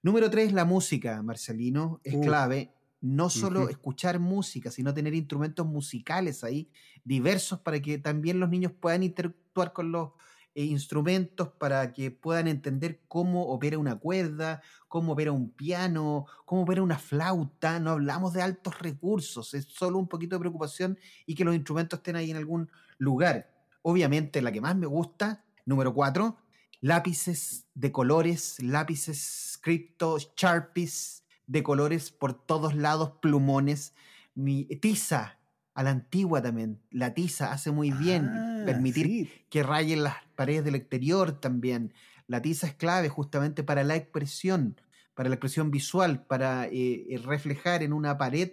Número 0.00 0.30
3, 0.30 0.52
la 0.52 0.64
música, 0.64 1.20
Marcelino, 1.22 2.00
es 2.04 2.16
clave 2.18 2.75
no 3.06 3.30
solo 3.30 3.68
escuchar 3.68 4.18
música, 4.18 4.70
sino 4.70 4.92
tener 4.92 5.14
instrumentos 5.14 5.64
musicales 5.64 6.42
ahí 6.42 6.68
diversos 7.04 7.60
para 7.60 7.80
que 7.80 7.98
también 7.98 8.40
los 8.40 8.48
niños 8.48 8.72
puedan 8.72 9.04
interactuar 9.04 9.72
con 9.72 9.92
los 9.92 10.10
eh, 10.56 10.64
instrumentos, 10.64 11.48
para 11.58 11.92
que 11.92 12.10
puedan 12.10 12.48
entender 12.48 13.02
cómo 13.06 13.46
opera 13.48 13.78
una 13.78 13.96
cuerda, 13.96 14.60
cómo 14.88 15.12
opera 15.12 15.30
un 15.30 15.50
piano, 15.50 16.26
cómo 16.44 16.62
opera 16.62 16.82
una 16.82 16.98
flauta. 16.98 17.78
No 17.78 17.92
hablamos 17.92 18.32
de 18.32 18.42
altos 18.42 18.78
recursos, 18.80 19.54
es 19.54 19.66
solo 19.66 19.98
un 19.98 20.08
poquito 20.08 20.34
de 20.34 20.40
preocupación 20.40 20.98
y 21.26 21.34
que 21.34 21.44
los 21.44 21.54
instrumentos 21.54 21.98
estén 21.98 22.16
ahí 22.16 22.30
en 22.32 22.38
algún 22.38 22.70
lugar. 22.98 23.52
Obviamente 23.82 24.42
la 24.42 24.50
que 24.50 24.60
más 24.60 24.74
me 24.74 24.86
gusta, 24.86 25.44
número 25.64 25.94
cuatro, 25.94 26.38
lápices 26.80 27.66
de 27.74 27.92
colores, 27.92 28.60
lápices 28.60 29.58
cripto, 29.62 30.18
sharpies, 30.36 31.25
de 31.46 31.62
colores 31.62 32.10
por 32.10 32.34
todos 32.34 32.74
lados, 32.74 33.12
plumones. 33.20 33.94
Mi 34.34 34.64
tiza, 34.64 35.38
a 35.76 35.82
la 35.82 35.90
antigua 35.90 36.42
también. 36.42 36.80
La 36.90 37.14
tiza 37.14 37.52
hace 37.52 37.70
muy 37.70 37.92
bien 37.92 38.24
ah, 38.24 38.62
permitir 38.64 39.44
que 39.50 39.62
rayen 39.62 40.02
las 40.02 40.16
paredes 40.34 40.64
del 40.64 40.74
exterior 40.74 41.38
también. 41.38 41.92
La 42.26 42.40
tiza 42.40 42.66
es 42.66 42.74
clave 42.74 43.10
justamente 43.10 43.62
para 43.62 43.84
la 43.84 43.94
expresión, 43.94 44.80
para 45.14 45.28
la 45.28 45.34
expresión 45.34 45.70
visual, 45.70 46.24
para 46.24 46.66
eh, 46.66 47.06
eh, 47.10 47.18
reflejar 47.22 47.82
en 47.82 47.92
una 47.92 48.16
pared 48.16 48.52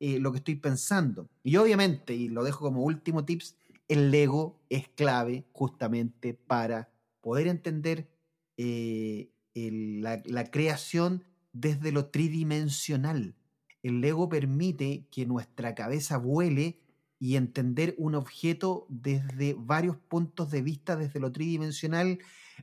eh, 0.00 0.18
lo 0.18 0.32
que 0.32 0.38
estoy 0.38 0.56
pensando. 0.56 1.28
Y 1.44 1.56
obviamente, 1.56 2.12
y 2.12 2.28
lo 2.28 2.42
dejo 2.42 2.64
como 2.64 2.82
último 2.82 3.24
tips, 3.24 3.56
el 3.86 4.10
Lego 4.10 4.60
es 4.68 4.88
clave 4.88 5.44
justamente 5.52 6.34
para 6.34 6.90
poder 7.20 7.46
entender 7.46 8.10
la, 8.56 10.22
la 10.24 10.50
creación 10.50 11.22
desde 11.54 11.92
lo 11.92 12.06
tridimensional. 12.06 13.34
El 13.82 14.02
Lego 14.02 14.28
permite 14.28 15.06
que 15.10 15.24
nuestra 15.24 15.74
cabeza 15.74 16.18
vuele 16.18 16.80
y 17.18 17.36
entender 17.36 17.94
un 17.96 18.14
objeto 18.14 18.86
desde 18.90 19.54
varios 19.58 19.96
puntos 19.96 20.50
de 20.50 20.60
vista, 20.60 20.96
desde 20.96 21.20
lo 21.20 21.32
tridimensional, 21.32 22.18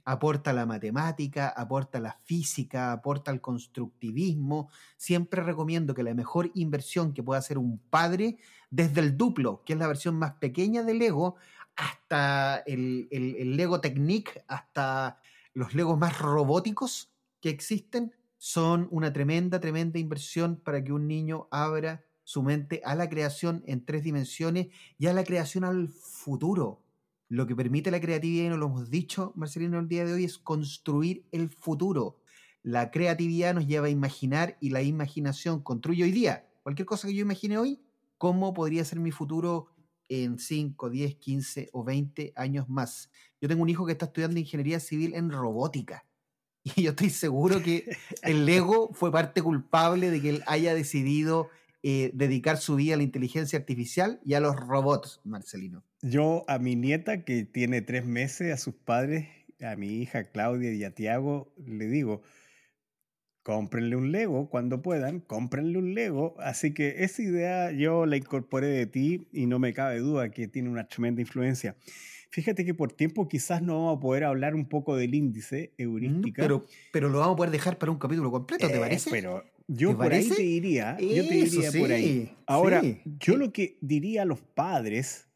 aporta 0.05 0.53
la 0.53 0.67
matemática, 0.67 1.47
aporta 1.49 1.99
la 1.99 2.19
física, 2.25 2.91
aporta 2.91 3.31
el 3.31 3.41
constructivismo. 3.41 4.69
Siempre 4.97 5.41
recomiendo 5.41 5.95
que 5.95 6.03
la 6.03 6.13
mejor 6.13 6.51
inversión 6.53 7.13
que 7.13 7.23
pueda 7.23 7.39
hacer 7.39 7.57
un 7.57 7.79
padre, 7.79 8.37
desde 8.69 9.01
el 9.01 9.17
duplo, 9.17 9.63
que 9.65 9.73
es 9.73 9.79
la 9.79 9.87
versión 9.87 10.15
más 10.15 10.33
pequeña 10.33 10.83
del 10.83 10.99
Lego, 10.99 11.37
hasta 11.75 12.57
el, 12.67 13.07
el, 13.09 13.55
Lego 13.55 13.81
Technique, 13.81 14.43
hasta 14.47 15.19
los 15.53 15.73
Legos 15.73 15.97
más 15.97 16.19
robóticos 16.19 17.11
que 17.39 17.49
existen, 17.49 18.13
son 18.43 18.87
una 18.89 19.13
tremenda, 19.13 19.59
tremenda 19.59 19.99
inversión 19.99 20.55
para 20.55 20.83
que 20.83 20.91
un 20.91 21.07
niño 21.07 21.47
abra 21.51 22.03
su 22.23 22.41
mente 22.41 22.81
a 22.83 22.95
la 22.95 23.07
creación 23.07 23.63
en 23.67 23.85
tres 23.85 24.01
dimensiones 24.01 24.69
y 24.97 25.05
a 25.05 25.13
la 25.13 25.23
creación 25.23 25.63
al 25.63 25.89
futuro. 25.89 26.83
Lo 27.27 27.45
que 27.45 27.55
permite 27.55 27.91
la 27.91 28.01
creatividad, 28.01 28.45
y 28.45 28.49
nos 28.49 28.57
lo 28.57 28.65
hemos 28.65 28.89
dicho, 28.89 29.31
Marcelino, 29.35 29.77
el 29.77 29.87
día 29.87 30.05
de 30.05 30.13
hoy, 30.13 30.23
es 30.23 30.39
construir 30.39 31.23
el 31.31 31.49
futuro. 31.49 32.17
La 32.63 32.89
creatividad 32.89 33.53
nos 33.53 33.67
lleva 33.67 33.85
a 33.85 33.91
imaginar 33.91 34.57
y 34.59 34.71
la 34.71 34.81
imaginación 34.81 35.61
construye 35.61 36.03
hoy 36.03 36.11
día. 36.11 36.49
Cualquier 36.63 36.87
cosa 36.87 37.07
que 37.07 37.13
yo 37.13 37.21
imagine 37.21 37.59
hoy, 37.59 37.79
¿cómo 38.17 38.55
podría 38.55 38.83
ser 38.85 38.99
mi 38.99 39.11
futuro 39.11 39.67
en 40.09 40.39
5, 40.39 40.89
10, 40.89 41.15
15 41.17 41.69
o 41.73 41.83
20 41.83 42.33
años 42.35 42.67
más? 42.67 43.11
Yo 43.39 43.47
tengo 43.47 43.61
un 43.61 43.69
hijo 43.69 43.85
que 43.85 43.91
está 43.91 44.05
estudiando 44.05 44.39
ingeniería 44.39 44.79
civil 44.79 45.13
en 45.13 45.29
robótica. 45.29 46.07
Y 46.75 46.83
yo 46.83 46.91
estoy 46.91 47.09
seguro 47.09 47.61
que 47.61 47.97
el 48.21 48.45
Lego 48.45 48.91
fue 48.93 49.11
parte 49.11 49.41
culpable 49.41 50.11
de 50.11 50.21
que 50.21 50.29
él 50.29 50.43
haya 50.45 50.73
decidido 50.73 51.49
eh, 51.83 52.11
dedicar 52.13 52.57
su 52.57 52.75
vida 52.75 52.93
a 52.93 52.97
la 52.97 53.03
inteligencia 53.03 53.57
artificial 53.57 54.19
y 54.23 54.35
a 54.35 54.39
los 54.39 54.55
robots, 54.55 55.19
Marcelino. 55.23 55.83
Yo 56.01 56.43
a 56.47 56.59
mi 56.59 56.75
nieta 56.75 57.23
que 57.23 57.45
tiene 57.45 57.81
tres 57.81 58.05
meses, 58.05 58.53
a 58.53 58.57
sus 58.57 58.75
padres, 58.75 59.27
a 59.59 59.75
mi 59.75 60.01
hija 60.01 60.29
Claudia 60.31 60.71
y 60.73 60.83
a 60.83 60.93
Tiago, 60.93 61.51
le 61.65 61.87
digo, 61.87 62.21
cómprenle 63.43 63.95
un 63.95 64.11
Lego 64.11 64.49
cuando 64.49 64.81
puedan, 64.81 65.19
cómprenle 65.19 65.79
un 65.79 65.93
Lego. 65.93 66.35
Así 66.39 66.73
que 66.73 67.03
esa 67.03 67.21
idea 67.21 67.71
yo 67.71 68.05
la 68.05 68.17
incorporé 68.17 68.67
de 68.67 68.85
ti 68.85 69.27
y 69.31 69.47
no 69.47 69.59
me 69.59 69.73
cabe 69.73 69.99
duda 69.99 70.29
que 70.29 70.47
tiene 70.47 70.69
una 70.69 70.87
tremenda 70.87 71.21
influencia. 71.21 71.75
Fíjate 72.31 72.63
que 72.63 72.73
por 72.73 72.93
tiempo 72.93 73.27
quizás 73.27 73.61
no 73.61 73.75
vamos 73.75 73.97
a 73.97 73.99
poder 73.99 74.23
hablar 74.23 74.55
un 74.55 74.65
poco 74.65 74.95
del 74.95 75.13
índice 75.13 75.73
heurística. 75.77 76.41
pero, 76.41 76.65
pero 76.93 77.09
lo 77.09 77.19
vamos 77.19 77.33
a 77.33 77.37
poder 77.37 77.51
dejar 77.51 77.77
para 77.77 77.91
un 77.91 77.97
capítulo 77.97 78.31
completo, 78.31 78.69
¿te 78.69 78.77
eh, 78.77 78.79
parece? 78.79 79.09
Pero 79.11 79.43
yo 79.67 79.97
por 79.97 80.13
ahí 80.13 80.29
te 80.29 80.41
diría, 80.41 80.97
yo 80.97 81.27
te 81.27 81.33
diría 81.33 81.71
por 81.73 81.91
ahí. 81.91 82.33
Ahora, 82.45 82.81
yo 83.19 83.35
lo 83.35 83.51
que 83.51 83.77
diría 83.81 84.21
a 84.21 84.25
los 84.25 84.39
padres, 84.39 85.27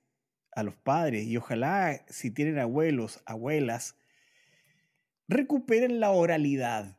a 0.54 0.64
los 0.64 0.74
padres, 0.76 1.26
y 1.26 1.36
ojalá 1.36 2.06
si 2.08 2.32
tienen 2.32 2.60
abuelos, 2.60 3.22
abuelas, 3.26 3.98
recuperen 5.28 6.00
la 6.00 6.12
oralidad. 6.12 6.98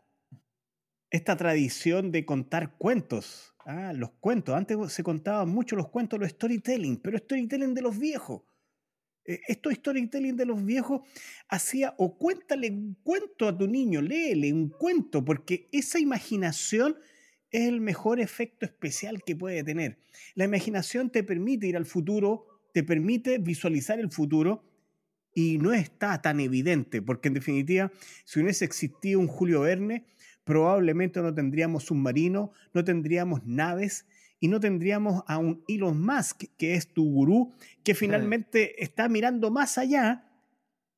Esta 1.10 1.38
tradición 1.38 2.12
de 2.12 2.26
contar 2.26 2.76
cuentos. 2.76 3.54
Ah, 3.64 3.94
los 3.94 4.10
cuentos. 4.20 4.54
Antes 4.54 4.92
se 4.92 5.02
contaban 5.02 5.48
mucho 5.48 5.74
los 5.74 5.88
cuentos, 5.88 6.20
los 6.20 6.28
storytelling, 6.30 6.98
pero 6.98 7.16
storytelling 7.16 7.72
de 7.72 7.80
los 7.80 7.98
viejos. 7.98 8.42
Eh, 9.26 9.40
esto 9.48 9.70
storytelling 9.70 10.36
de 10.36 10.46
los 10.46 10.64
viejos 10.64 11.02
hacía 11.48 11.94
o 11.98 12.16
cuéntale 12.16 12.70
un 12.70 12.96
cuento 13.02 13.48
a 13.48 13.56
tu 13.56 13.66
niño, 13.66 14.00
léele 14.00 14.52
un 14.52 14.68
cuento, 14.68 15.24
porque 15.24 15.68
esa 15.72 15.98
imaginación 15.98 16.96
es 17.50 17.68
el 17.68 17.80
mejor 17.80 18.20
efecto 18.20 18.66
especial 18.66 19.22
que 19.24 19.36
puede 19.36 19.64
tener. 19.64 19.98
La 20.34 20.44
imaginación 20.44 21.10
te 21.10 21.22
permite 21.22 21.66
ir 21.66 21.76
al 21.76 21.86
futuro, 21.86 22.46
te 22.72 22.82
permite 22.82 23.38
visualizar 23.38 23.98
el 23.98 24.10
futuro 24.10 24.64
y 25.34 25.58
no 25.58 25.72
está 25.72 26.20
tan 26.22 26.40
evidente, 26.40 27.02
porque 27.02 27.28
en 27.28 27.34
definitiva, 27.34 27.92
si 28.24 28.40
hubiese 28.40 28.64
existido 28.64 29.20
un 29.20 29.26
Julio 29.26 29.60
Verne, 29.60 30.06
probablemente 30.44 31.20
no 31.20 31.34
tendríamos 31.34 31.84
submarinos, 31.84 32.50
no 32.72 32.84
tendríamos 32.84 33.44
naves 33.44 34.06
y 34.40 34.48
no 34.48 34.60
tendríamos 34.60 35.22
a 35.26 35.38
un 35.38 35.64
Elon 35.68 36.00
Musk, 36.00 36.44
que 36.56 36.74
es 36.74 36.92
tu 36.92 37.04
gurú, 37.10 37.54
que 37.82 37.94
finalmente 37.94 38.82
está 38.82 39.08
mirando 39.08 39.50
más 39.50 39.78
allá 39.78 40.26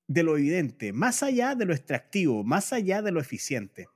de 0.07 0.23
lo 0.23 0.37
evidente, 0.37 0.93
más 0.93 1.23
allá 1.23 1.55
de 1.55 1.67
lo 1.67 1.75
extractivo, 1.75 2.43
más 2.43 2.73
allá 2.73 3.03
de 3.03 3.13
lo 3.13 3.21
eficiente. 3.21 3.89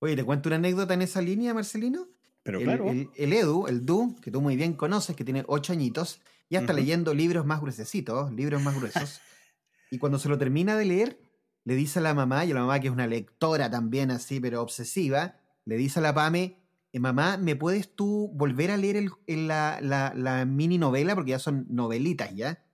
Oye, 0.00 0.16
¿te 0.16 0.24
cuento 0.24 0.48
una 0.48 0.56
anécdota 0.56 0.94
en 0.94 1.02
esa 1.02 1.22
línea, 1.22 1.54
Marcelino? 1.54 2.08
Pero 2.42 2.58
claro. 2.60 2.90
El, 2.90 3.32
Edu, 3.32 3.66
el 3.66 3.84
Du, 3.84 4.16
que 4.20 4.30
tú 4.30 4.40
muy 4.40 4.56
bien 4.56 4.72
conoces, 4.72 5.14
que 5.14 5.24
tiene 5.24 5.44
ocho 5.46 5.72
añitos, 5.72 6.20
ya 6.48 6.60
está 6.60 6.72
leyendo 6.72 7.14
libros 7.14 7.46
más 7.46 7.60
gruesecitos, 7.60 8.32
libros 8.32 8.62
más 8.62 8.74
gruesos. 8.74 9.20
y 9.90 9.98
cuando 9.98 10.18
se 10.18 10.28
lo 10.28 10.38
termina 10.38 10.76
de 10.76 10.84
leer, 10.84 11.20
le 11.64 11.74
dice 11.74 11.98
a 11.98 12.02
la 12.02 12.14
mamá, 12.14 12.44
y 12.44 12.50
a 12.50 12.54
la 12.54 12.60
mamá 12.60 12.80
que 12.80 12.88
es 12.88 12.92
una 12.92 13.06
lectora 13.06 13.70
también 13.70 14.10
así, 14.10 14.40
pero 14.40 14.62
obsesiva, 14.62 15.36
le 15.64 15.76
dice 15.76 16.00
a 16.00 16.02
la 16.02 16.14
Pame, 16.14 16.56
eh, 16.92 17.00
mamá, 17.00 17.36
¿me 17.36 17.56
puedes 17.56 17.94
tú 17.94 18.30
volver 18.34 18.70
a 18.70 18.76
leer 18.76 19.04
la, 19.26 19.80
la, 19.80 20.12
la, 20.16 20.44
mini 20.44 20.78
novela? 20.78 21.14
Porque 21.14 21.30
ya 21.30 21.38
son 21.38 21.66
novelitas 21.68 22.34
ya. 22.34 22.64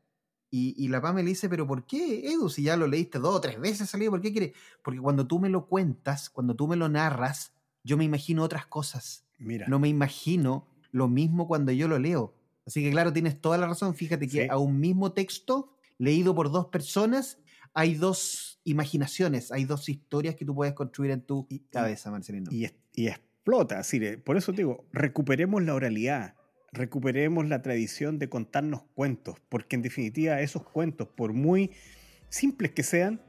Y, 0.51 0.89
la 0.89 1.03
Pame 1.03 1.23
le 1.23 1.31
dice, 1.31 1.51
pero 1.51 1.67
¿por 1.67 1.87
qué, 1.87 2.33
Edu? 2.33 2.49
Si 2.49 2.63
ya 2.63 2.79
lo 2.79 2.87
leíste 2.87 3.19
dos 3.19 3.35
o 3.35 3.41
tres 3.43 3.61
veces 3.61 3.91
salido, 3.91 4.11
¿por 4.11 4.23
qué 4.23 4.33
quieres? 4.33 4.53
Porque 4.83 5.01
cuando 5.01 5.27
tú 5.27 5.39
me 5.39 5.51
lo 5.51 5.67
cuentas, 5.67 6.31
cuando 6.31 6.57
tú 6.57 6.67
me 6.67 6.77
lo 6.77 6.89
narras, 6.89 7.53
yo 7.85 7.99
me 7.99 8.05
imagino 8.05 8.43
otras 8.43 8.65
cosas. 8.65 9.27
Mira. 9.39 9.67
No 9.69 9.79
me 9.79 9.89
imagino 9.89 10.67
lo 10.93 11.09
mismo 11.09 11.47
cuando 11.47 11.73
yo 11.73 11.89
lo 11.89 11.99
leo. 11.99 12.35
Así 12.67 12.83
que 12.83 12.91
claro, 12.91 13.13
tienes 13.13 13.39
toda 13.39 13.59
la 13.59 13.67
razón. 13.67 13.95
Fíjate 13.95 14.29
que 14.29 14.49
a 14.49 14.57
un 14.57 14.81
mismo 14.81 15.13
texto, 15.13 15.77
leído 15.99 16.35
por 16.35 16.51
dos 16.51 16.67
personas, 16.67 17.39
hay 17.75 17.95
dos 17.95 18.59
imaginaciones, 18.65 19.53
hay 19.53 19.67
dos 19.67 19.91
historias 19.91 20.37
que 20.37 20.47
tú 20.47 20.55
puedes 20.55 20.73
construir 20.73 21.11
en 21.11 21.21
tu 21.21 21.47
cabeza, 21.71 22.11
Marcelino. 22.11 22.51
Y, 22.51 22.67
y 22.95 23.09
explota, 23.47 23.79
así, 23.79 24.01
por 24.25 24.37
eso 24.37 24.53
te 24.53 24.59
digo, 24.59 24.85
recuperemos 24.93 25.63
la 25.63 25.75
oralidad 25.75 26.35
recuperemos 26.73 27.47
la 27.49 27.63
tradición 27.63 28.19
de 28.19 28.29
contarnos 28.29 28.83
cuentos, 28.95 29.37
porque 29.49 29.77
en 29.77 29.83
definitiva 29.83 30.41
esos 30.41 30.63
cuentos, 30.63 31.09
por 31.09 31.33
muy 31.33 31.71
simples 32.29 32.73
que 32.73 32.83
sean, 32.83 33.23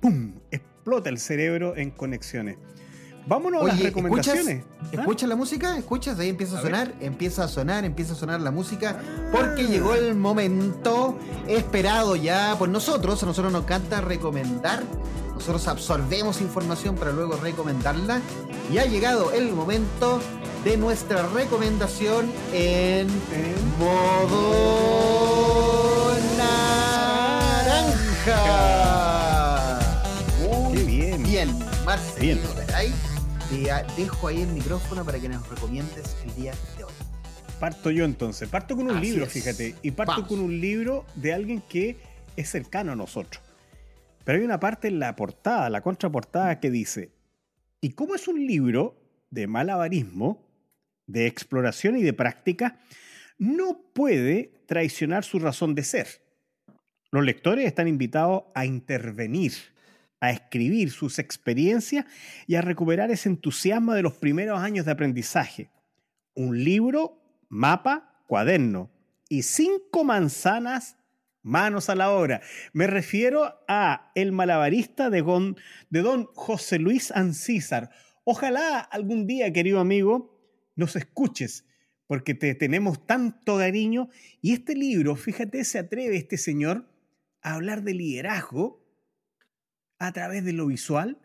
¡pum! 0.00 0.34
explota 0.50 1.08
el 1.08 1.18
cerebro 1.18 1.76
en 1.76 1.90
conexiones. 1.90 2.56
Vámonos 3.26 3.62
a 3.62 3.66
las 3.66 3.82
recomendaciones. 3.82 4.64
¿Escuchas, 4.90 5.24
¿Ah? 5.24 5.28
la 5.28 5.36
música? 5.36 5.76
¿Escuchas? 5.76 6.18
Ahí 6.18 6.30
empieza 6.30 6.58
a, 6.58 6.62
sonar, 6.62 6.94
empieza 7.00 7.44
a 7.44 7.48
sonar, 7.48 7.84
empieza 7.84 8.14
a 8.14 8.16
sonar 8.16 8.40
la 8.40 8.50
música, 8.50 9.00
porque 9.30 9.62
ah. 9.62 9.68
llegó 9.68 9.94
el 9.94 10.14
momento 10.14 11.18
esperado 11.46 12.16
ya 12.16 12.56
por 12.58 12.70
nosotros. 12.70 13.22
A 13.22 13.26
nosotros 13.26 13.52
nos 13.52 13.64
encanta 13.64 14.00
recomendar, 14.00 14.82
nosotros 15.38 15.68
absorbemos 15.68 16.40
información 16.40 16.96
para 16.96 17.12
luego 17.12 17.36
recomendarla. 17.36 18.20
Y 18.72 18.78
ha 18.78 18.86
llegado 18.86 19.30
el 19.30 19.52
momento 19.52 20.20
de 20.64 20.76
nuestra 20.76 21.28
recomendación 21.28 22.28
en, 22.52 23.06
modo 23.78 24.96
naranja. 26.36 27.78
Qué 30.72 30.82
bien. 30.82 31.22
Bien, 31.22 31.56
Marcelino, 31.86 32.40
bien. 32.52 32.92
Te 33.48 34.02
dejo 34.02 34.26
ahí 34.26 34.42
el 34.42 34.48
micrófono 34.48 35.04
para 35.04 35.20
que 35.20 35.28
nos 35.28 35.48
recomiendes 35.48 36.16
el 36.24 36.34
día 36.34 36.52
de 36.76 36.84
hoy. 36.84 36.92
Parto 37.60 37.92
yo 37.92 38.04
entonces. 38.04 38.48
Parto 38.48 38.74
con 38.74 38.90
un 38.90 39.00
libro, 39.00 39.24
fíjate. 39.26 39.76
Y 39.82 39.92
parto 39.92 40.26
con 40.26 40.40
un 40.40 40.60
libro 40.60 41.06
de 41.14 41.32
alguien 41.32 41.62
que 41.62 41.96
es 42.34 42.50
cercano 42.50 42.90
a 42.90 42.96
nosotros. 42.96 43.47
Pero 44.28 44.40
hay 44.40 44.44
una 44.44 44.60
parte 44.60 44.88
en 44.88 44.98
la 44.98 45.16
portada, 45.16 45.70
la 45.70 45.80
contraportada, 45.80 46.60
que 46.60 46.70
dice, 46.70 47.14
¿y 47.80 47.92
cómo 47.92 48.14
es 48.14 48.28
un 48.28 48.46
libro 48.46 49.00
de 49.30 49.46
malabarismo 49.46 50.46
de 51.08 51.26
exploración 51.26 51.96
y 51.96 52.02
de 52.02 52.12
práctica, 52.12 52.78
no 53.38 53.80
puede 53.94 54.52
traicionar 54.66 55.24
su 55.24 55.38
razón 55.38 55.74
de 55.74 55.82
ser. 55.82 56.06
Los 57.10 57.24
lectores 57.24 57.66
están 57.66 57.88
invitados 57.88 58.44
a 58.54 58.66
intervenir, 58.66 59.54
a 60.20 60.30
escribir 60.30 60.90
sus 60.90 61.18
experiencias 61.18 62.04
y 62.46 62.56
a 62.56 62.60
recuperar 62.60 63.10
ese 63.10 63.30
entusiasmo 63.30 63.94
de 63.94 64.02
los 64.02 64.14
primeros 64.14 64.60
años 64.60 64.84
de 64.84 64.92
aprendizaje. 64.92 65.70
Un 66.34 66.62
libro, 66.62 67.22
mapa, 67.48 68.22
cuaderno 68.26 68.90
y 69.30 69.42
cinco 69.42 70.04
manzanas 70.04 70.97
manos 71.48 71.88
a 71.88 71.94
la 71.94 72.10
obra. 72.10 72.40
Me 72.72 72.86
refiero 72.86 73.64
a 73.66 74.12
El 74.14 74.32
malabarista 74.32 75.10
de, 75.10 75.22
de 75.90 76.02
don 76.02 76.26
José 76.34 76.78
Luis 76.78 77.10
Ancísar. 77.10 77.90
Ojalá 78.24 78.78
algún 78.78 79.26
día, 79.26 79.52
querido 79.52 79.80
amigo, 79.80 80.38
nos 80.76 80.94
escuches, 80.94 81.66
porque 82.06 82.34
te 82.34 82.54
tenemos 82.54 83.06
tanto 83.06 83.58
cariño. 83.58 84.08
Y 84.40 84.52
este 84.52 84.74
libro, 84.74 85.16
fíjate, 85.16 85.64
se 85.64 85.78
atreve 85.78 86.16
este 86.16 86.36
señor 86.36 86.88
a 87.42 87.54
hablar 87.54 87.82
de 87.82 87.94
liderazgo 87.94 88.86
a 89.98 90.12
través 90.12 90.44
de 90.44 90.52
lo 90.52 90.66
visual 90.66 91.18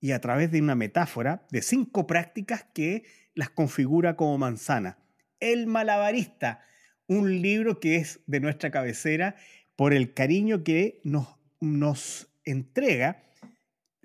y 0.00 0.12
a 0.12 0.20
través 0.20 0.50
de 0.50 0.60
una 0.60 0.74
metáfora 0.74 1.46
de 1.50 1.62
cinco 1.62 2.06
prácticas 2.06 2.66
que 2.74 3.04
las 3.34 3.50
configura 3.50 4.16
como 4.16 4.36
manzana. 4.38 4.98
El 5.40 5.66
malabarista, 5.66 6.60
un 7.06 7.42
libro 7.42 7.80
que 7.80 7.96
es 7.96 8.20
de 8.26 8.40
nuestra 8.40 8.70
cabecera 8.70 9.36
por 9.76 9.94
el 9.94 10.14
cariño 10.14 10.64
que 10.64 11.00
nos, 11.04 12.28
entrega 12.44 13.22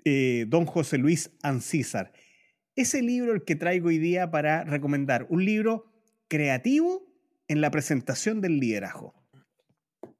eh, 0.04 0.46
don 0.48 0.64
José 0.64 0.98
Luis 0.98 1.30
Ancísar. 1.42 2.12
Ese 2.76 3.02
libro 3.02 3.32
el 3.32 3.42
que 3.42 3.56
traigo 3.56 3.88
hoy 3.88 3.98
día 3.98 4.30
para 4.30 4.62
recomendar, 4.62 5.26
un 5.28 5.44
libro 5.44 5.92
creativo 6.28 7.08
en 7.48 7.60
la 7.60 7.70
presentación 7.70 8.40
del 8.40 8.60
liderazgo. 8.60 9.14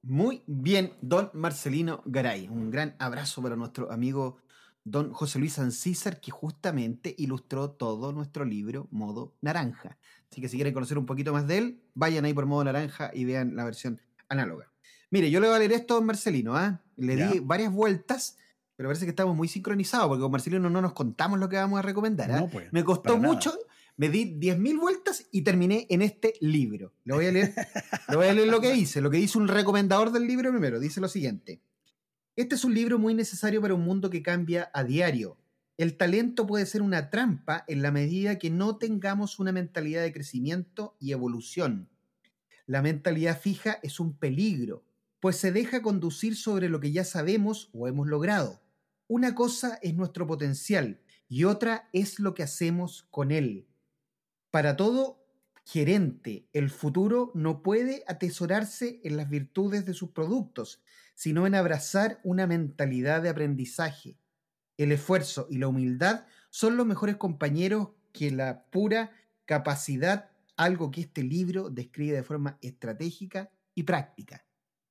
Muy 0.02 0.42
bien, 0.46 0.92
don 1.00 1.30
Marcelino 1.34 2.02
Garay. 2.06 2.48
Un 2.48 2.70
gran 2.70 2.96
abrazo 2.98 3.42
para 3.42 3.56
nuestro 3.56 3.92
amigo 3.92 4.38
don 4.84 5.12
José 5.12 5.38
Luis 5.38 5.58
Ancísar, 5.58 6.20
que 6.20 6.30
justamente 6.30 7.14
ilustró 7.18 7.70
todo 7.70 8.12
nuestro 8.12 8.44
libro 8.44 8.88
Modo 8.90 9.36
Naranja. 9.40 9.98
Así 10.30 10.40
que 10.40 10.48
si 10.48 10.56
quieren 10.56 10.74
conocer 10.74 10.98
un 10.98 11.06
poquito 11.06 11.32
más 11.32 11.46
de 11.46 11.58
él, 11.58 11.82
vayan 11.94 12.24
ahí 12.24 12.34
por 12.34 12.46
Modo 12.46 12.64
Naranja 12.64 13.10
y 13.12 13.24
vean 13.24 13.54
la 13.54 13.64
versión 13.64 14.00
análoga. 14.28 14.72
Mire, 15.10 15.30
yo 15.30 15.40
le 15.40 15.46
voy 15.46 15.56
a 15.56 15.58
leer 15.58 15.72
esto 15.72 15.94
a 15.94 15.96
don 15.96 16.06
Marcelino, 16.06 16.56
¿ah? 16.56 16.82
Le 16.96 17.16
di 17.16 17.38
varias 17.40 17.72
vueltas, 17.72 18.36
pero 18.76 18.88
parece 18.88 19.06
que 19.06 19.10
estamos 19.10 19.34
muy 19.34 19.48
sincronizados, 19.48 20.08
porque 20.08 20.22
con 20.22 20.30
Marcelino 20.30 20.68
no 20.68 20.82
nos 20.82 20.92
contamos 20.92 21.38
lo 21.38 21.48
que 21.48 21.56
vamos 21.56 21.78
a 21.78 21.82
recomendar. 21.82 22.30
¿ah? 22.30 22.46
Pues, 22.50 22.72
Me 22.72 22.84
costó 22.84 23.16
mucho, 23.16 23.56
me 23.96 24.08
di 24.08 24.38
10.000 24.38 24.78
vueltas 24.78 25.26
y 25.32 25.42
terminé 25.42 25.86
en 25.90 26.02
este 26.02 26.34
libro. 26.40 26.92
Le 27.04 27.14
voy 27.14 27.26
a 27.26 27.32
leer, 27.32 27.54
le 28.08 28.16
voy 28.16 28.26
a 28.26 28.34
leer 28.34 28.48
lo 28.48 28.60
que 28.60 28.72
dice, 28.72 29.00
lo 29.00 29.10
que 29.10 29.16
dice 29.16 29.38
un 29.38 29.48
recomendador 29.48 30.12
del 30.12 30.26
libro 30.26 30.50
primero. 30.50 30.78
Dice 30.78 31.00
lo 31.00 31.08
siguiente. 31.08 31.60
Este 32.36 32.54
es 32.54 32.64
un 32.64 32.74
libro 32.74 32.98
muy 32.98 33.14
necesario 33.14 33.60
para 33.60 33.74
un 33.74 33.82
mundo 33.82 34.10
que 34.10 34.22
cambia 34.22 34.70
a 34.72 34.84
diario. 34.84 35.38
El 35.76 35.96
talento 35.96 36.46
puede 36.46 36.66
ser 36.66 36.82
una 36.82 37.10
trampa 37.10 37.64
en 37.66 37.82
la 37.82 37.90
medida 37.90 38.38
que 38.38 38.50
no 38.50 38.76
tengamos 38.76 39.38
una 39.38 39.52
mentalidad 39.52 40.02
de 40.02 40.12
crecimiento 40.12 40.96
y 41.00 41.12
evolución. 41.12 41.88
La 42.66 42.82
mentalidad 42.82 43.40
fija 43.40 43.78
es 43.82 43.98
un 43.98 44.16
peligro, 44.16 44.84
pues 45.20 45.36
se 45.36 45.52
deja 45.52 45.82
conducir 45.82 46.36
sobre 46.36 46.68
lo 46.68 46.80
que 46.80 46.92
ya 46.92 47.04
sabemos 47.04 47.70
o 47.72 47.88
hemos 47.88 48.06
logrado. 48.06 48.62
Una 49.06 49.34
cosa 49.34 49.78
es 49.82 49.94
nuestro 49.94 50.26
potencial 50.26 51.00
y 51.28 51.44
otra 51.44 51.88
es 51.92 52.20
lo 52.20 52.34
que 52.34 52.42
hacemos 52.42 53.06
con 53.10 53.30
él. 53.30 53.66
Para 54.50 54.76
todo 54.76 55.24
gerente, 55.64 56.48
el 56.52 56.70
futuro 56.70 57.30
no 57.34 57.62
puede 57.62 58.02
atesorarse 58.06 59.00
en 59.04 59.16
las 59.16 59.28
virtudes 59.28 59.84
de 59.84 59.92
sus 59.92 60.10
productos, 60.10 60.82
sino 61.14 61.46
en 61.46 61.54
abrazar 61.54 62.20
una 62.22 62.46
mentalidad 62.46 63.22
de 63.22 63.28
aprendizaje. 63.28 64.16
El 64.78 64.92
esfuerzo 64.92 65.46
y 65.50 65.58
la 65.58 65.68
humildad 65.68 66.24
son 66.50 66.76
los 66.76 66.86
mejores 66.86 67.16
compañeros 67.16 67.88
que 68.12 68.30
la 68.30 68.64
pura 68.70 69.12
capacidad, 69.44 70.30
algo 70.56 70.90
que 70.90 71.02
este 71.02 71.22
libro 71.22 71.68
describe 71.70 72.16
de 72.16 72.22
forma 72.22 72.58
estratégica 72.62 73.50
y 73.74 73.82
práctica. 73.82 74.47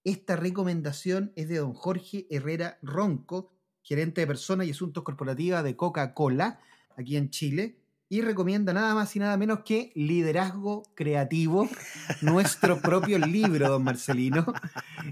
Esta 0.07 0.37
recomendación 0.37 1.33
es 1.35 1.49
de 1.49 1.57
don 1.57 1.73
Jorge 1.73 2.27
Herrera 2.29 2.79
Ronco, 2.81 3.51
gerente 3.81 4.21
de 4.21 4.27
personas 4.27 4.65
y 4.65 4.71
asuntos 4.71 5.03
corporativas 5.03 5.65
de 5.65 5.75
Coca-Cola, 5.75 6.61
aquí 6.95 7.17
en 7.17 7.29
Chile, 7.29 7.81
y 8.07 8.21
recomienda 8.21 8.71
nada 8.71 8.95
más 8.95 9.13
y 9.17 9.19
nada 9.19 9.35
menos 9.35 9.63
que 9.65 9.91
Liderazgo 9.95 10.83
Creativo, 10.95 11.67
nuestro 12.21 12.79
propio 12.79 13.19
libro, 13.19 13.67
don 13.67 13.83
Marcelino. 13.83 14.45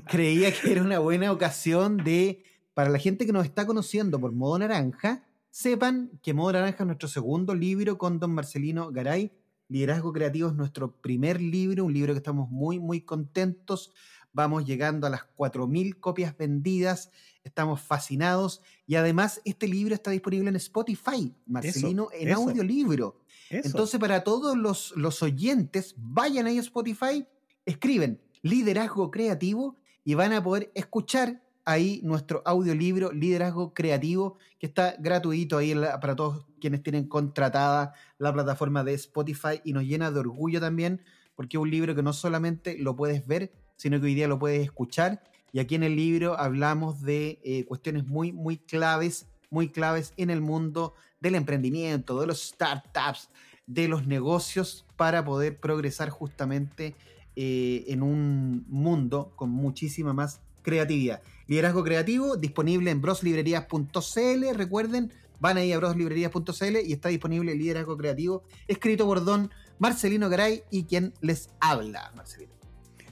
Creía 0.07 0.53
que 0.53 0.71
era 0.71 0.81
una 0.81 0.99
buena 0.99 1.29
ocasión 1.29 1.97
de, 1.97 2.45
para 2.73 2.89
la 2.89 2.97
gente 2.97 3.25
que 3.25 3.33
nos 3.33 3.43
está 3.43 3.67
conociendo 3.67 4.17
por 4.17 4.31
Modo 4.31 4.59
Naranja, 4.59 5.25
sepan 5.49 6.09
que 6.23 6.33
Modo 6.33 6.53
Naranja 6.53 6.83
es 6.83 6.87
nuestro 6.87 7.09
segundo 7.09 7.53
libro 7.53 7.97
con 7.97 8.17
don 8.17 8.33
Marcelino 8.33 8.93
Garay. 8.93 9.33
Liderazgo 9.67 10.13
Creativo 10.13 10.47
es 10.47 10.55
nuestro 10.55 10.95
primer 11.01 11.41
libro, 11.41 11.83
un 11.83 11.93
libro 11.93 12.13
que 12.13 12.19
estamos 12.19 12.49
muy, 12.49 12.79
muy 12.79 13.01
contentos. 13.01 13.91
Vamos 14.35 14.65
llegando 14.65 15.07
a 15.07 15.09
las 15.09 15.21
4.000 15.35 15.99
copias 15.99 16.37
vendidas 16.37 17.09
estamos 17.45 17.79
fascinados 17.79 18.61
y 18.87 18.95
además 18.95 19.39
este 19.45 19.67
libro 19.67 19.93
está 19.93 20.11
disponible 20.11 20.49
en 20.49 20.55
Spotify, 20.57 21.33
Marcelino, 21.45 22.09
en 22.11 22.33
audiolibro. 22.33 23.21
Entonces, 23.49 23.99
para 23.99 24.23
todos 24.23 24.57
los, 24.57 24.93
los 24.97 25.21
oyentes, 25.21 25.93
vayan 25.97 26.47
ahí 26.47 26.57
a 26.57 26.61
Spotify, 26.61 27.25
escriben 27.65 28.19
liderazgo 28.41 29.11
creativo 29.11 29.77
y 30.03 30.15
van 30.15 30.33
a 30.33 30.43
poder 30.43 30.71
escuchar 30.73 31.43
ahí 31.65 32.01
nuestro 32.03 32.41
audiolibro 32.45 33.11
Liderazgo 33.11 33.73
Creativo, 33.73 34.37
que 34.59 34.67
está 34.67 34.95
gratuito 34.99 35.57
ahí 35.57 35.73
para 36.01 36.15
todos 36.15 36.45
quienes 36.59 36.83
tienen 36.83 37.07
contratada 37.07 37.93
la 38.17 38.33
plataforma 38.33 38.83
de 38.83 38.93
Spotify 38.93 39.61
y 39.63 39.73
nos 39.73 39.83
llena 39.83 40.11
de 40.11 40.19
orgullo 40.19 40.59
también, 40.59 41.01
porque 41.35 41.57
es 41.57 41.61
un 41.61 41.71
libro 41.71 41.95
que 41.95 42.03
no 42.03 42.13
solamente 42.13 42.77
lo 42.77 42.95
puedes 42.95 43.25
ver, 43.25 43.51
sino 43.75 43.99
que 43.99 44.07
hoy 44.07 44.15
día 44.15 44.27
lo 44.27 44.39
puedes 44.39 44.63
escuchar 44.63 45.21
y 45.55 45.59
aquí 45.59 45.75
en 45.75 45.83
el 45.83 45.95
libro 45.95 46.37
hablamos 46.37 47.01
de 47.01 47.39
eh, 47.45 47.63
cuestiones 47.63 48.05
muy, 48.05 48.33
muy 48.33 48.57
claves, 48.57 49.27
muy 49.49 49.69
claves 49.69 50.11
en 50.17 50.29
el 50.29 50.41
mundo 50.41 50.95
del 51.21 51.35
emprendimiento, 51.35 52.19
de 52.19 52.27
los 52.27 52.41
startups, 52.41 53.29
de 53.65 53.87
los 53.87 54.05
negocios, 54.05 54.85
para 54.97 55.23
poder 55.23 55.57
progresar 55.57 56.09
justamente 56.09 56.93
eh, 57.37 57.85
en 57.87 58.03
un 58.03 58.65
mundo 58.67 59.31
con 59.37 59.49
muchísima 59.49 60.11
más 60.11 60.41
creatividad. 60.61 61.21
Liderazgo 61.47 61.85
creativo 61.85 62.35
disponible 62.35 62.91
en 62.91 62.99
broslibrerías.cl. 62.99 64.55
Recuerden, 64.55 65.13
van 65.39 65.55
ahí 65.55 65.71
a 65.71 65.77
broslibrerías.cl 65.77 66.79
y 66.85 66.91
está 66.91 67.07
disponible 67.07 67.53
el 67.53 67.59
liderazgo 67.59 67.95
creativo, 67.95 68.43
escrito 68.67 69.05
por 69.05 69.23
don 69.23 69.49
Marcelino 69.79 70.27
Garay 70.27 70.63
y 70.69 70.83
quien 70.83 71.13
les 71.21 71.49
habla, 71.61 72.11
Marcelino. 72.13 72.54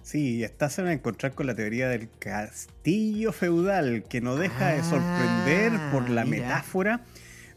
Sí, 0.03 0.43
estás 0.43 0.77
a 0.79 0.91
encontrar 0.91 1.33
con 1.33 1.47
la 1.47 1.55
teoría 1.55 1.87
del 1.87 2.09
castillo 2.19 3.31
feudal, 3.31 4.03
que 4.03 4.19
no 4.19 4.35
deja 4.35 4.73
de 4.73 4.83
sorprender 4.83 5.71
por 5.93 6.09
la 6.09 6.23
ah, 6.23 6.25
metáfora 6.25 7.05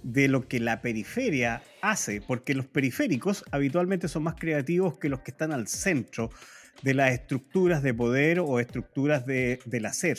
de 0.05 0.29
lo 0.29 0.47
que 0.47 0.61
la 0.61 0.81
periferia 0.81 1.65
hace, 1.83 2.21
porque 2.21 2.55
los 2.55 2.67
periféricos 2.67 3.45
habitualmente 3.51 4.07
son 4.07 4.23
más 4.23 4.37
creativos 4.37 4.97
que 4.97 5.09
los 5.09 5.21
que 5.21 5.33
están 5.33 5.51
al 5.51 5.67
centro 5.67 6.31
de 6.83 6.95
las 6.95 7.11
estructuras 7.11 7.83
de 7.83 7.93
poder 7.93 8.39
o 8.39 8.61
estructuras 8.61 9.27
de, 9.27 9.59
del 9.65 9.85
hacer. 9.85 10.19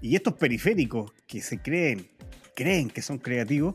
Y 0.00 0.14
estos 0.14 0.34
periféricos 0.34 1.12
que 1.26 1.42
se 1.42 1.58
creen, 1.58 2.06
creen 2.54 2.90
que 2.90 3.02
son 3.02 3.18
creativos, 3.18 3.74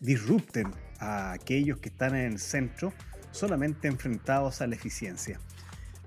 disrupten 0.00 0.72
a 0.98 1.30
aquellos 1.30 1.78
que 1.78 1.90
están 1.90 2.16
en 2.16 2.32
el 2.32 2.40
centro 2.40 2.92
solamente 3.30 3.86
enfrentados 3.86 4.60
a 4.60 4.66
la 4.66 4.74
eficiencia. 4.74 5.38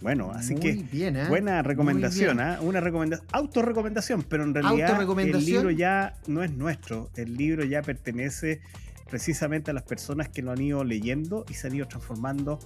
Bueno, 0.01 0.31
así 0.31 0.55
que 0.55 0.85
¿eh? 0.91 1.25
buena 1.29 1.61
recomendación, 1.61 2.39
¿eh? 2.39 2.57
una 2.61 2.81
recomendación, 2.81 3.27
autorrecomendación, 3.31 4.23
pero 4.23 4.43
en 4.43 4.53
realidad 4.53 5.01
el 5.19 5.45
libro 5.45 5.71
ya 5.71 6.15
no 6.27 6.43
es 6.43 6.51
nuestro, 6.51 7.09
el 7.15 7.35
libro 7.35 7.63
ya 7.63 7.81
pertenece 7.81 8.61
precisamente 9.09 9.71
a 9.71 9.73
las 9.73 9.83
personas 9.83 10.29
que 10.29 10.41
lo 10.41 10.51
han 10.51 10.61
ido 10.61 10.83
leyendo 10.83 11.45
y 11.49 11.53
se 11.53 11.67
han 11.67 11.75
ido 11.75 11.87
transformando 11.87 12.59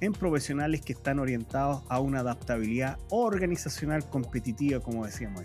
en 0.00 0.12
profesionales 0.12 0.80
que 0.80 0.94
están 0.94 1.18
orientados 1.18 1.82
a 1.90 2.00
una 2.00 2.20
adaptabilidad 2.20 2.98
organizacional 3.10 4.08
competitiva, 4.08 4.80
como 4.80 5.04
decíamos. 5.04 5.44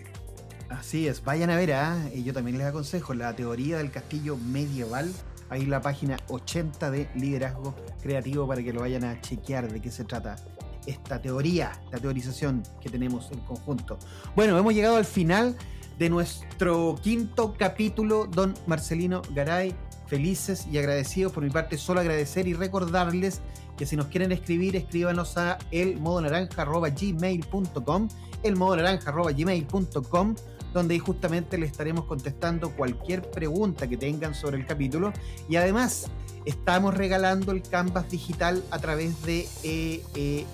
Así 0.69 1.07
es, 1.07 1.23
vayan 1.23 1.49
a 1.49 1.57
ver, 1.57 1.71
¿eh? 1.71 2.11
y 2.15 2.23
yo 2.23 2.33
también 2.33 2.57
les 2.57 2.67
aconsejo 2.67 3.13
la 3.13 3.35
teoría 3.35 3.77
del 3.77 3.91
castillo 3.91 4.37
medieval, 4.37 5.11
ahí 5.49 5.65
la 5.65 5.81
página 5.81 6.17
80 6.29 6.89
de 6.91 7.09
liderazgo 7.15 7.75
creativo 8.01 8.47
para 8.47 8.63
que 8.63 8.71
lo 8.71 8.79
vayan 8.79 9.03
a 9.03 9.19
chequear 9.19 9.71
de 9.71 9.81
qué 9.81 9.91
se 9.91 10.05
trata 10.05 10.37
esta 10.85 11.21
teoría, 11.21 11.71
la 11.91 11.99
teorización 11.99 12.63
que 12.81 12.89
tenemos 12.89 13.31
en 13.31 13.39
conjunto. 13.41 13.99
Bueno, 14.35 14.57
hemos 14.57 14.73
llegado 14.73 14.97
al 14.97 15.05
final 15.05 15.55
de 15.97 16.09
nuestro 16.09 16.97
quinto 17.01 17.55
capítulo, 17.57 18.27
don 18.27 18.53
Marcelino 18.67 19.21
Garay. 19.33 19.73
Felices 20.07 20.67
y 20.71 20.77
agradecidos 20.77 21.31
por 21.31 21.43
mi 21.43 21.49
parte, 21.49 21.79
solo 21.79 21.99
agradecer 21.99 22.47
y 22.47 22.53
recordarles 22.53 23.41
que 23.75 23.87
si 23.87 23.95
nos 23.95 24.05
quieren 24.07 24.31
escribir, 24.31 24.75
escríbanos 24.75 25.35
a 25.37 25.57
elmodonaranja.gmail.com 25.71 28.07
elmodonaranja.gmail.com 28.43 30.35
donde 30.73 30.99
justamente 30.99 31.57
le 31.57 31.65
estaremos 31.65 32.05
contestando 32.05 32.69
cualquier 32.75 33.31
pregunta 33.31 33.87
que 33.87 33.97
tengan 33.97 34.35
sobre 34.35 34.57
el 34.57 34.65
capítulo 34.65 35.13
y 35.47 35.55
además 35.55 36.11
Estamos 36.45 36.93
regalando 36.93 37.51
el 37.51 37.61
canvas 37.63 38.09
digital 38.09 38.63
a 38.69 38.79
través 38.79 39.23
de 39.23 39.49
eh, 39.63 40.03
eh. 40.13 40.45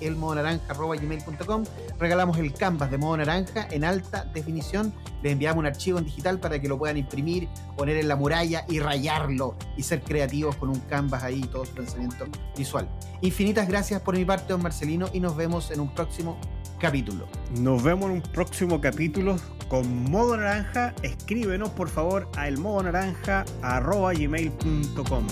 Regalamos 1.99 2.37
el 2.37 2.53
canvas 2.53 2.91
de 2.91 2.97
modo 2.97 3.17
naranja 3.17 3.67
en 3.69 3.83
alta 3.83 4.23
definición. 4.33 4.93
Les 5.21 5.33
enviamos 5.33 5.59
un 5.59 5.65
archivo 5.65 5.99
en 5.99 6.05
digital 6.05 6.39
para 6.39 6.61
que 6.61 6.69
lo 6.69 6.77
puedan 6.77 6.95
imprimir, 6.97 7.49
poner 7.75 7.97
en 7.97 8.07
la 8.07 8.15
muralla 8.15 8.63
y 8.69 8.79
rayarlo 8.79 9.57
y 9.75 9.83
ser 9.83 10.01
creativos 10.01 10.55
con 10.55 10.69
un 10.69 10.79
canvas 10.79 11.23
ahí, 11.23 11.41
todo 11.41 11.65
su 11.65 11.73
pensamiento 11.73 12.23
visual. 12.57 12.87
Infinitas 13.21 13.67
gracias 13.67 13.99
por 14.01 14.15
mi 14.15 14.23
parte, 14.23 14.53
don 14.53 14.63
Marcelino, 14.63 15.09
y 15.11 15.19
nos 15.19 15.35
vemos 15.35 15.71
en 15.71 15.81
un 15.81 15.93
próximo 15.93 16.39
capítulo. 16.79 17.27
Nos 17.59 17.83
vemos 17.83 18.05
en 18.05 18.11
un 18.15 18.21
próximo 18.21 18.79
capítulo 18.79 19.35
con 19.67 20.09
Modo 20.09 20.37
Naranja. 20.37 20.95
Escríbenos 21.03 21.67
por 21.69 21.89
favor 21.89 22.29
a 22.35 22.47
elmodonaranja.gmail.com. 22.47 25.27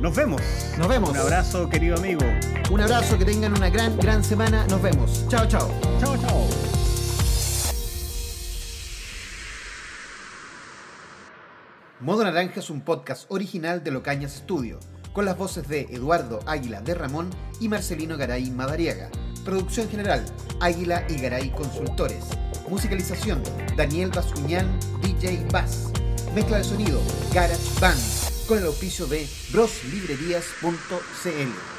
Nos 0.00 0.14
vemos. 0.14 0.42
Nos 0.78 0.88
vemos. 0.88 1.10
Un 1.10 1.16
abrazo, 1.16 1.68
querido 1.70 1.96
amigo. 1.96 2.20
Un 2.70 2.80
abrazo, 2.80 3.18
que 3.18 3.24
tengan 3.24 3.56
una 3.56 3.70
gran, 3.70 3.96
gran 3.96 4.22
semana. 4.22 4.66
Nos 4.68 4.82
vemos. 4.82 5.26
Chao, 5.28 5.46
chao. 5.46 5.70
Chao, 5.98 6.16
chao. 6.18 6.46
Modo 12.00 12.24
Naranja 12.24 12.60
es 12.60 12.68
un 12.68 12.82
podcast 12.82 13.24
original 13.30 13.82
de 13.82 13.90
Locañas 13.90 14.32
Studio, 14.32 14.78
con 15.14 15.24
las 15.24 15.38
voces 15.38 15.66
de 15.66 15.82
Eduardo 15.90 16.40
Águila 16.46 16.82
de 16.82 16.94
Ramón 16.94 17.30
y 17.58 17.68
Marcelino 17.68 18.18
Garay 18.18 18.50
Madariaga. 18.50 19.08
Producción 19.46 19.88
general, 19.88 20.24
Águila 20.60 21.04
y 21.08 21.16
Garay 21.16 21.50
Consultores. 21.50 22.26
Musicalización, 22.68 23.42
Daniel 23.76 24.10
Bascuñán, 24.10 24.78
DJ 25.00 25.46
Bass. 25.50 25.90
Mezcla 26.34 26.58
de 26.58 26.64
sonido, 26.64 27.00
Garage 27.32 27.80
Band, 27.80 28.35
con 28.46 28.58
el 28.58 28.64
auspicio 28.64 29.06
de 29.06 29.28
broslibrerías.cl. 29.52 31.75